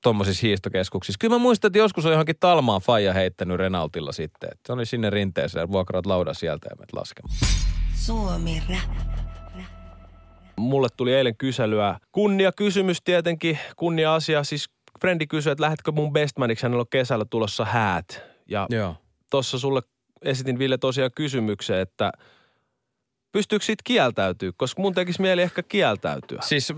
[0.08, 1.18] tuommoisissa hiihtokeskuksissa.
[1.20, 4.48] Kyllä mä muistan, että joskus on johonkin Talmaan faija heittänyt Renaultilla sitten.
[4.52, 7.38] Että se oli sinne rinteeseen, vuokraat laudan sieltä ja menet laskemaan.
[7.94, 9.08] Suomi Rap.
[10.56, 11.98] Mulle tuli eilen kyselyä.
[12.12, 14.44] Kunnia kysymys tietenkin, kunnia asia.
[14.44, 18.22] Siis Frendi kysyi, että lähdetkö mun bestmaniksi, hänellä on kesällä tulossa häät.
[18.46, 18.96] Ja Joo.
[19.30, 19.82] tuossa sulle
[20.22, 22.12] esitin Ville tosiaan kysymyksen, että
[23.32, 26.38] pystyykö siitä kieltäytyä, koska mun tekisi mieli ehkä kieltäytyä.
[26.42, 26.72] Siis,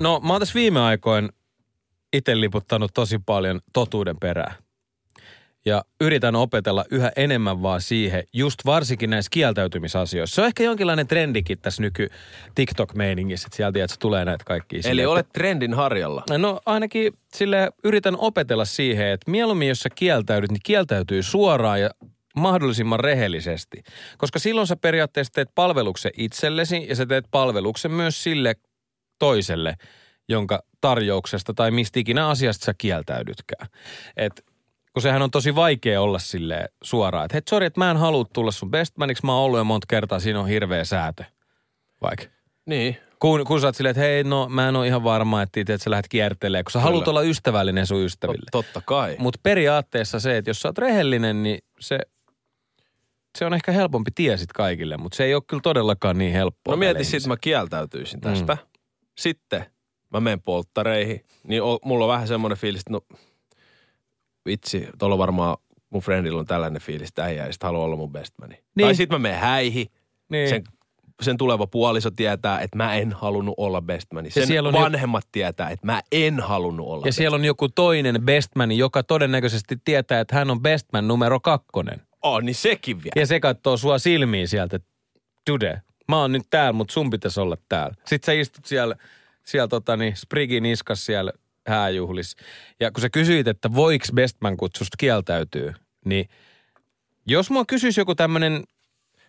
[0.00, 1.28] no mä oon tässä viime aikoin
[2.12, 4.54] itse liputtanut tosi paljon totuuden perään.
[5.64, 10.34] Ja yritän opetella yhä enemmän vaan siihen, just varsinkin näissä kieltäytymisasioissa.
[10.34, 12.08] Se on ehkä jonkinlainen trendikin tässä nyky
[12.54, 14.76] TikTok-meiningissä, että sieltä että tulee näitä kaikkia.
[14.76, 16.24] Eli silleen, olet trendin harjalla.
[16.38, 21.90] No ainakin sille yritän opetella siihen, että mieluummin jos sä kieltäydyt, niin kieltäytyy suoraan ja
[22.36, 23.82] mahdollisimman rehellisesti.
[24.18, 28.54] Koska silloin sä periaatteessa teet palveluksen itsellesi ja sä teet palveluksen myös sille
[29.18, 29.76] toiselle,
[30.28, 33.68] jonka tarjouksesta tai mistä ikinä asiasta sä kieltäydytkään.
[34.16, 34.44] Et,
[34.92, 38.24] kun sehän on tosi vaikea olla sille suoraan, että hei, sori, että mä en halua
[38.32, 41.24] tulla sun bestmaniksi, mä oon ollut jo monta kertaa, siinä on hirveä säätö.
[42.02, 42.24] Vaikka.
[42.66, 42.96] Niin.
[43.18, 45.78] Kun, kun sä oot silleen, että hei, no mä en ole ihan varma, että, että
[45.78, 46.84] sä lähdet kiertelemään, kun sä Kyllä.
[46.84, 48.46] haluat olla ystävällinen sun ystäville.
[48.52, 49.16] Tot, totta kai.
[49.18, 51.98] Mutta periaatteessa se, että jos sä oot rehellinen, niin se,
[53.38, 56.72] se on ehkä helpompi tie sit kaikille, mutta se ei ole kyllä todellakaan niin helppoa.
[56.72, 58.30] No mieti sitten, mä kieltäytyisin Mm.
[58.30, 58.56] tästä.
[59.18, 59.66] Sitten
[60.12, 63.00] mä menen polttareihin, niin o, mulla on vähän semmoinen fiilis, että no
[64.46, 65.56] vitsi, tuolla varmaan
[65.90, 68.54] mun friendillä on tällainen fiilis, että äijä ei sit halua olla mun bestmani.
[68.74, 68.86] Niin.
[68.86, 69.86] Tai sitten mä menen häihin,
[70.28, 70.48] Niin.
[70.48, 70.64] sen,
[71.22, 74.30] sen tuleva puoliso tietää, että mä en halunnut olla bestmani.
[74.30, 77.68] Sen siellä on jo- vanhemmat tietää, että mä en halunnut olla Ja siellä on joku
[77.68, 82.00] toinen bestman, joka todennäköisesti tietää, että hän on bestman numero kakkonen.
[82.22, 83.12] Oh, niin sekin vielä.
[83.16, 84.88] Ja se katsoo sua silmiin sieltä, että
[85.50, 87.94] Dude, mä oon nyt täällä, mutta sun pitäisi olla täällä.
[88.06, 88.96] Sitten sä istut siellä,
[89.44, 91.32] siellä tota niin, Sprigin niskas siellä
[91.66, 92.36] hääjuhlis.
[92.80, 95.72] Ja kun sä kysyit, että voiko bestman kutsusta kieltäytyy,
[96.04, 96.28] niin
[97.26, 98.64] jos mua kysyisi joku tämmönen,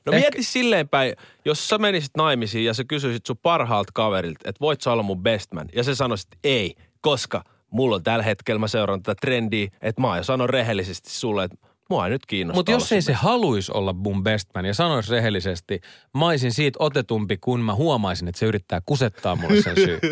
[0.05, 4.39] No Ehkä- mieti silleen päin, jos sä menisit naimisiin ja sä kysyisit sun parhaalta kaverilta,
[4.49, 5.70] että voit sä olla mun bestman.
[5.76, 10.11] Ja se sanoisit, ei, koska mulla on tällä hetkellä, mä seuraan tätä trendiä, että mä
[10.11, 11.57] aion sanoa rehellisesti sulle, että
[11.90, 15.82] mua ei nyt kiinnosta mutta jos ei se haluaisi olla mun bestman ja sanoisi rehellisesti,
[16.18, 20.00] mä olisin siitä otetumpi, kun mä huomaisin, että se yrittää kusettaa mulle sen syy.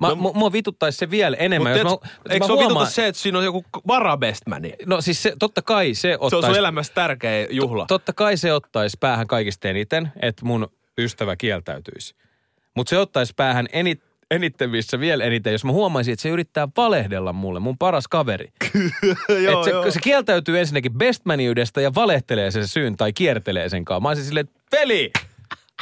[0.00, 1.72] Mä, no, mua vituttaisi se vielä enemmän.
[1.72, 4.72] Jos tiedätkö, mä, eikö mä se huomaan- vituta se, että siinä on joku varabestmani?
[4.86, 6.46] No siis se, totta kai se Se on ottaisi...
[6.46, 7.84] sun elämässä tärkeä juhla.
[7.88, 12.14] Totta kai se ottaisi päähän kaikista eniten, että mun ystävä kieltäytyisi.
[12.76, 14.02] Mutta se ottaisi päähän enit,
[14.32, 18.52] eniten, missä vielä eniten, jos mä huomaisin, että se yrittää valehdella mulle, mun paras kaveri.
[19.44, 19.90] joo, Et se, joo.
[19.90, 24.00] se kieltäytyy ensinnäkin bestmaniydestä ja valehtelee sen syyn tai kiertelee sen kanssa.
[24.00, 25.12] Mä olisin silleen, että veli,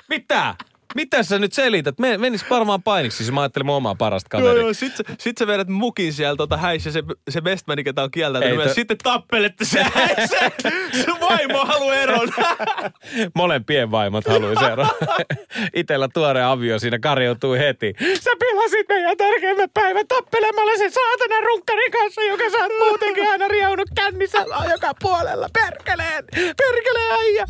[0.08, 0.54] mitä?
[0.94, 1.98] Mitä sä nyt selität?
[1.98, 4.62] Me, menis varmaan painiksi, siis mä ajattelin mun omaa parasta Joo, kaveria.
[4.62, 4.74] joo.
[4.74, 8.10] Sit, sä- sit sä vedät mukin sieltä tota häissä se, se bestmani, ketä on.
[8.42, 8.68] Ei myös.
[8.68, 10.50] to- Sitten tappelette se häissä.
[11.00, 12.28] Se vaimo haluaa eron.
[13.34, 14.88] Molempien vaimot haluaisi eroa.
[15.74, 17.94] Itellä tuore avio siinä karjoutuu heti.
[18.20, 23.48] Sä pilasit meidän tärkeimmän päivän tappelemalla sen saatana runkkarin kanssa, joka sä oot muutenkin aina
[23.48, 24.38] riaunut kännissä
[24.70, 25.46] joka puolella.
[25.52, 26.24] Perkeleen!
[26.34, 27.44] Perkeleen äijä!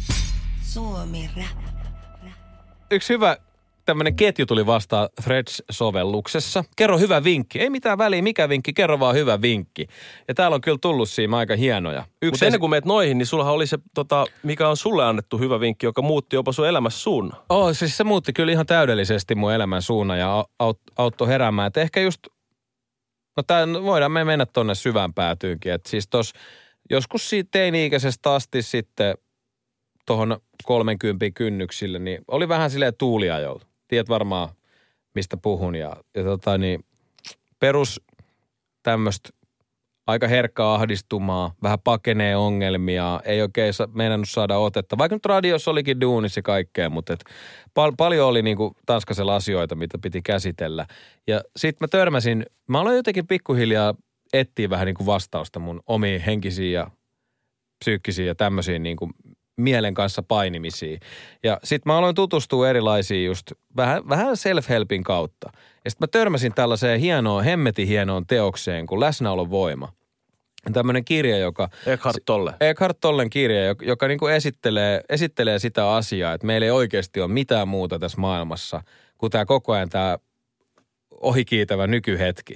[0.63, 1.80] Suomi Rap.
[2.91, 3.37] Yksi hyvä
[3.85, 6.65] tämmönen ketju tuli vastaan Threads-sovelluksessa.
[6.77, 7.61] Kerro hyvä vinkki.
[7.61, 9.87] Ei mitään väliä, mikä vinkki, kerro vaan hyvä vinkki.
[10.29, 12.05] Ja täällä on kyllä tullut siinä aika hienoja.
[12.25, 15.61] Mutta ennen kuin meet noihin, niin sullahan oli se, tota, mikä on sulle annettu hyvä
[15.61, 17.41] vinkki, joka muutti jopa sun elämässä suunnan.
[17.49, 21.67] Oh, siis se muutti kyllä ihan täydellisesti mun elämän suunnan ja au- aut- auttoi heräämään.
[21.67, 22.21] Et ehkä just,
[23.37, 25.73] no tää, voidaan me mennä tonne syvään päätyynkin.
[25.73, 26.33] Et siis tos,
[26.91, 29.15] joskus siitä teini-ikäisestä asti sitten
[30.11, 33.63] tuohon 30 kynnyksille, niin oli vähän silleen tuuliajolla.
[33.89, 34.49] Tiedät varmaan,
[35.15, 35.75] mistä puhun.
[35.75, 36.85] Ja, ja tota niin,
[37.59, 38.01] perus
[38.83, 39.31] tämmöistä
[40.07, 44.99] aika herkkä ahdistumaa, vähän pakenee ongelmia, ei oikein sa- meinannut saada otetta.
[44.99, 47.25] Vaikka nyt radiossa olikin duunissa kaikkea, mutta et
[47.75, 50.87] pal- paljon oli niinku Tanskasella asioita, mitä piti käsitellä.
[51.27, 53.95] Ja sitten mä törmäsin, mä aloin jotenkin pikkuhiljaa
[54.33, 56.91] etsiä vähän niinku vastausta mun omiin henkisiin ja
[57.85, 59.11] psyykkisiin ja tämmöisiin niinku
[59.61, 61.01] mielen kanssa painimisiin.
[61.43, 65.51] Ja sitten mä aloin tutustua erilaisiin just vähän, vähän self-helpin kautta.
[65.85, 69.93] Ja sitten mä törmäsin tällaiseen hienoon, hemmetin hienoon teokseen kuin Läsnäolon voima.
[70.73, 71.69] Tämmöinen kirja, joka...
[71.87, 72.55] Eckhart Tolle.
[72.61, 77.21] Eckhart Tollen kirja, joka, joka niin kuin esittelee, esittelee sitä asiaa, että meillä ei oikeasti
[77.21, 78.83] ole mitään muuta tässä maailmassa
[79.19, 80.19] kuin tämä koko ajan tämä
[81.11, 82.55] ohikiitävä nykyhetki.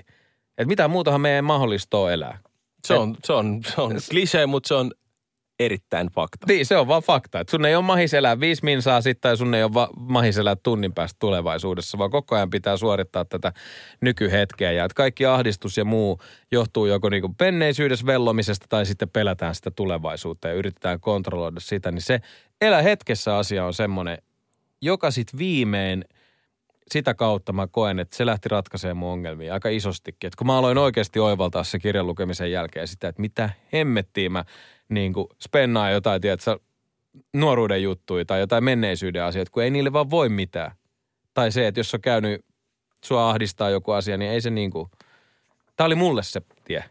[0.48, 2.38] Että mitään muutahan meidän ei mahdollista elää.
[2.84, 4.90] Se on, se on, se on klisee, mutta se on
[5.59, 6.46] erittäin fakta.
[6.48, 7.40] Niin, se on vaan fakta.
[7.40, 10.38] Että sun ei ole mahis elää viisi minsaa sitten tai sun ei ole va- mahis
[10.38, 13.52] elää tunnin päästä tulevaisuudessa, vaan koko ajan pitää suorittaa tätä
[14.00, 14.72] nykyhetkeä.
[14.72, 16.20] Ja että kaikki ahdistus ja muu
[16.52, 21.90] johtuu joko niinku penneisyydessä vellomisesta tai sitten pelätään sitä tulevaisuutta ja yritetään kontrolloida sitä.
[21.90, 22.20] Niin se
[22.61, 24.18] elä hetkessä asia on semmoinen,
[24.80, 26.05] joka sitten viimein
[26.92, 30.28] sitä kautta mä koen, että se lähti ratkaisemaan mun ongelmia aika isostikin.
[30.28, 34.44] Et kun mä aloin oikeasti oivaltaa se kirjan lukemisen jälkeen sitä, että mitä hemmettiä mä
[34.89, 36.59] niin kuin spennaa jotain, tiedätkö,
[37.32, 40.72] nuoruuden juttuja tai jotain menneisyyden asioita, kun ei niille vaan voi mitään.
[41.35, 42.45] Tai se, että jos on käynyt,
[43.05, 44.91] sua ahdistaa joku asia, niin ei se niin kuin,
[45.76, 46.85] tää oli mulle se tie.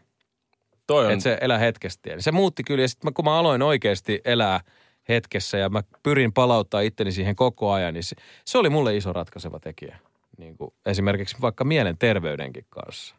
[0.86, 2.20] Toi on, Että se elää hetkestä tie.
[2.20, 4.60] Se muutti kyllä ja sitten kun mä aloin oikeasti elää
[5.08, 9.12] hetkessä ja mä pyrin palauttaa itteni siihen koko ajan, niin se, se oli mulle iso
[9.12, 9.98] ratkaiseva tekijä.
[10.38, 13.14] Niin kuin esimerkiksi vaikka mielenterveydenkin kanssa.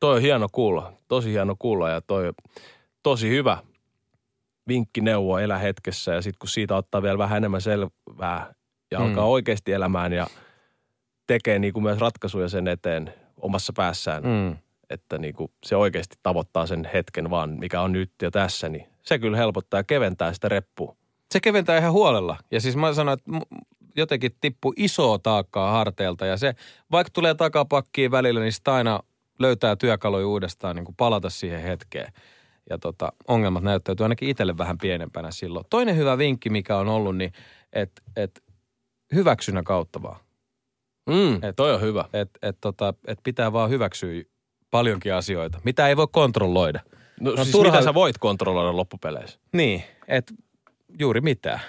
[0.00, 0.92] toi on hieno kuulla.
[1.08, 2.32] Tosi hieno kuulla ja toi
[3.02, 3.58] tosi hyvä
[4.68, 6.14] vinkki neuvo elä hetkessä.
[6.14, 8.54] Ja sitten kun siitä ottaa vielä vähän enemmän selvää
[8.90, 9.04] ja Mm.
[9.04, 10.26] alkaa oikeasti elämään ja
[11.26, 14.56] tekee niin kuin myös ratkaisuja sen eteen omassa päässään, Mm.
[14.90, 18.86] että niin kuin se oikeasti tavoittaa sen hetken vaan, mikä on nyt ja tässä, niin
[19.02, 20.96] se kyllä helpottaa ja keventää sitä reppua.
[21.32, 22.36] Se keventää ihan huolella.
[22.50, 23.56] Ja siis mä sanoin, että
[23.96, 26.54] jotenkin tippuu isoa taakkaa harteilta ja se,
[26.90, 29.00] vaikka tulee takapakkiin välillä, niin sitä aina
[29.38, 32.12] löytää työkaluja uudestaan niin kuin palata siihen hetkeen.
[32.70, 35.66] Ja tota, ongelmat näyttäytyy ainakin itselle vähän pienempänä silloin.
[35.70, 37.32] Toinen hyvä vinkki, mikä on ollut, niin
[37.72, 38.42] että et
[39.14, 40.20] hyväksynnän kautta vaan.
[41.08, 42.04] Mm, Et- toi on hyvä.
[42.12, 44.22] Että et tota, et pitää vaan hyväksyä
[44.70, 46.80] paljonkin asioita, mitä ei voi kontrolloida.
[47.20, 49.38] No, No siis turha- mitä sä voit kontrolloida loppupeleissä?
[49.52, 50.34] Niin, että
[50.98, 51.60] juuri mitään.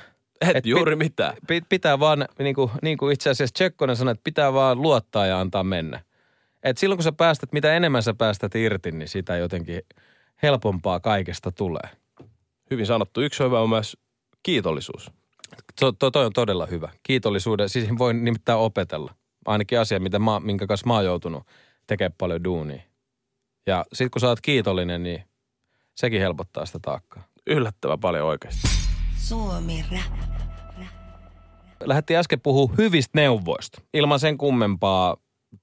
[0.41, 1.33] Et, Et juuri mitään.
[1.47, 5.25] Pi- pitää vaan, niin kuin, niin kuin itse asiassa Tsekkonen sanoi, että pitää vaan luottaa
[5.25, 6.01] ja antaa mennä.
[6.63, 9.81] Et silloin kun sä päästät, mitä enemmän sä päästät irti, niin sitä jotenkin
[10.43, 11.89] helpompaa kaikesta tulee.
[12.71, 13.21] Hyvin sanottu.
[13.21, 13.97] Yksi hyvä on myös
[14.43, 15.11] kiitollisuus.
[15.79, 16.89] To, to, toi on todella hyvä.
[17.03, 19.13] Kiitollisuuden, siis voi nimittäin opetella.
[19.45, 21.43] Ainakin asia, mitä mä, minkä kanssa mä oon joutunut
[21.87, 22.81] tekemään paljon duunia.
[23.67, 25.23] Ja sit kun sä oot kiitollinen, niin
[25.95, 27.23] sekin helpottaa sitä taakkaa.
[27.47, 28.67] Yllättävän paljon oikeasti.
[29.17, 30.19] Suomi Rap.
[31.85, 33.81] lähdettiin äsken puhua hyvistä neuvoista.
[33.93, 35.17] Ilman sen kummempaa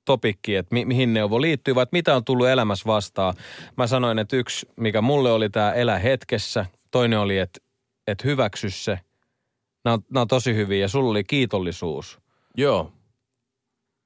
[0.05, 3.35] topikkiä, että mi- mihin neuvo liittyy, vai mitä on tullut elämässä vastaan.
[3.77, 6.67] Mä sanoin, että yksi, mikä mulle oli tämä elä hetkessä.
[6.91, 7.61] Toinen oli, että,
[8.07, 8.99] että hyväksy se.
[9.85, 12.19] Nämä on, nämä on tosi hyviä ja sulla oli kiitollisuus.
[12.57, 12.93] Joo.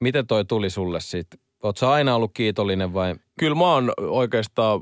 [0.00, 1.40] Miten toi tuli sulle sitten?
[1.62, 3.14] Oletko aina ollut kiitollinen vai?
[3.38, 4.80] Kyllä mä oon oikeastaan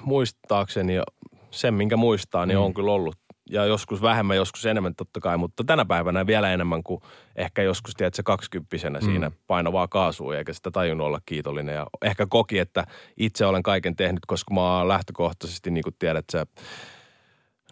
[0.00, 1.02] muistaakseni ja
[1.50, 2.64] sen, minkä muistaa, niin mm.
[2.64, 3.16] on kyllä ollut.
[3.50, 7.02] Ja joskus vähemmän, joskus enemmän totta kai, mutta tänä päivänä vielä enemmän kuin
[7.36, 9.06] ehkä joskus, tiedätkö, kaksikymppisenä Mm.
[9.06, 9.10] mm.
[9.10, 11.74] siinä painavaa kaasua, eikä sitä tajunnut olla kiitollinen.
[11.74, 12.84] Ja ehkä koki, että
[13.16, 16.46] itse olen kaiken tehnyt, koska mä oon lähtökohtaisesti, niin kuin tiedät, sä,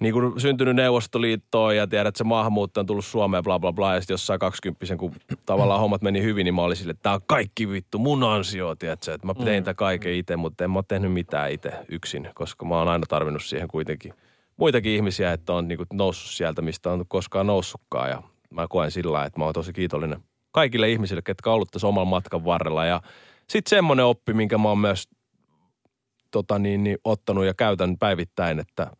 [0.00, 3.94] niin kuin syntynyt Neuvostoliittoon ja tiedät, että se maahanmuuttaja on tullut Suomeen, bla bla bla,
[3.94, 5.12] ja sitten jossain kaksikymppisen, kun
[5.46, 8.74] tavallaan hommat meni hyvin, niin mä olin sille, että tää on kaikki vittu mun ansio,
[8.74, 12.28] tiedätkö, että mä tein tämän kaiken itse, mutta en mä ole tehnyt mitään itse yksin,
[12.34, 14.14] koska mä oon aina tarvinnut siihen kuitenkin
[14.60, 19.24] muitakin ihmisiä, että on niinku noussut sieltä, mistä on koskaan noussutkaan, ja mä koen sillä
[19.24, 20.20] että mä oon tosi kiitollinen
[20.52, 23.02] kaikille ihmisille, ketkä on ollut tässä oman matkan varrella, ja
[23.48, 25.08] sitten semmoinen oppi, minkä mä oon myös
[26.30, 28.90] tota niin, niin, ottanut ja käytän päivittäin, että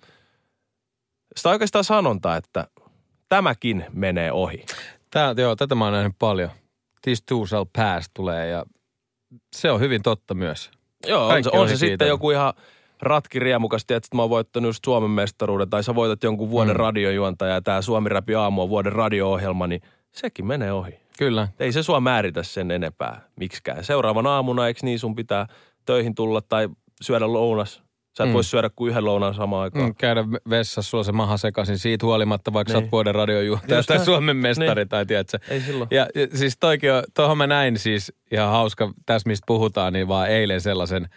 [1.37, 2.67] sitä on oikeastaan sanonta, että
[3.29, 4.67] tämäkin menee ohi.
[5.11, 6.51] Tää, joo, tätä mä oon nähnyt paljon.
[7.03, 8.65] This too shall pass tulee ja
[9.57, 10.71] se on hyvin totta myös.
[11.07, 12.55] Joo, on Kaikki se, on on se sitten joku ihan
[13.03, 16.81] ratkiriemukas, tiedät, että mä oon voittanut just Suomen mestaruuden, tai sä voitat jonkun vuoden Mm.
[16.81, 19.81] radiojuontaja, ja tää Suomi Rapi aamu on vuoden radio-ohjelma, niin
[20.13, 21.01] sekin menee ohi.
[21.19, 21.49] Kyllä.
[21.61, 23.85] Ei se sua määritä sen enempää miksikään.
[23.85, 25.47] Seuraavan aamuna, eikö niin sun pitää
[25.87, 26.69] töihin tulla tai
[27.03, 27.83] syödä lounas?
[28.17, 28.35] Sä et Mm.
[28.35, 29.85] voi syödä kuin yhden lounaan samaan aikaan.
[29.85, 32.75] Mm, käydä vessassa, sulla se maha sekaisin siitä huolimatta, vaikka niin.
[32.75, 32.91] sä oot Niin.
[32.93, 34.05] vuoden radiojuhtaja tai.
[34.05, 34.89] Suomen mestari Niin.
[34.89, 35.39] tai tiedätkö.
[35.49, 35.89] Ei silloin.
[35.91, 40.09] Ja, ja siis toikin on, tohon mä näin siis ihan hauska, tässä mistä puhutaan, niin
[40.09, 41.09] vaan eilen sellaisen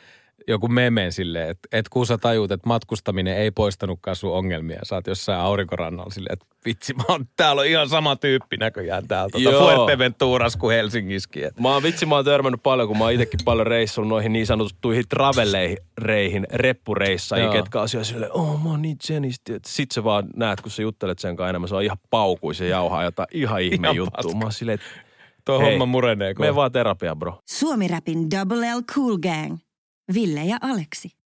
[0.47, 4.79] joku memen silleen, että et kun sä tajut, että matkustaminen ei poistanutkaan sun ongelmia.
[4.83, 9.07] Sä oot jossain aurinkorannalla silleen, että vitsi, mä oon, täällä on ihan sama tyyppi näköjään
[9.07, 9.75] täällä tuota Joo.
[9.75, 11.45] Fuerteventuras kuin Helsingissäkin.
[11.45, 11.59] Et.
[11.59, 14.45] Mä oon vitsi, mä oon törmännyt paljon, kun mä oon itsekin paljon reissulla noihin niin
[14.47, 19.53] sanottuihin travelleihin, reppureissaihin, ketkä on siellä silleen, oh mä oon niin jenisti.
[19.65, 22.67] Sit sä vaan näet, kun sä juttelet sen kanssa enemmän, se on ihan paukuis ja
[22.67, 24.11] jauhaa jotain ihan ihme Ihan juttu.
[24.11, 24.37] paska.
[24.37, 25.13] Mä oon silleen, että
[25.45, 26.33] Tuo Hei, homma murenee.
[26.39, 27.39] mene vaan terapia, bro.
[27.49, 29.57] Suomi Rapin Double L Cool Gang.
[30.07, 31.22] Ville ja Aleksi.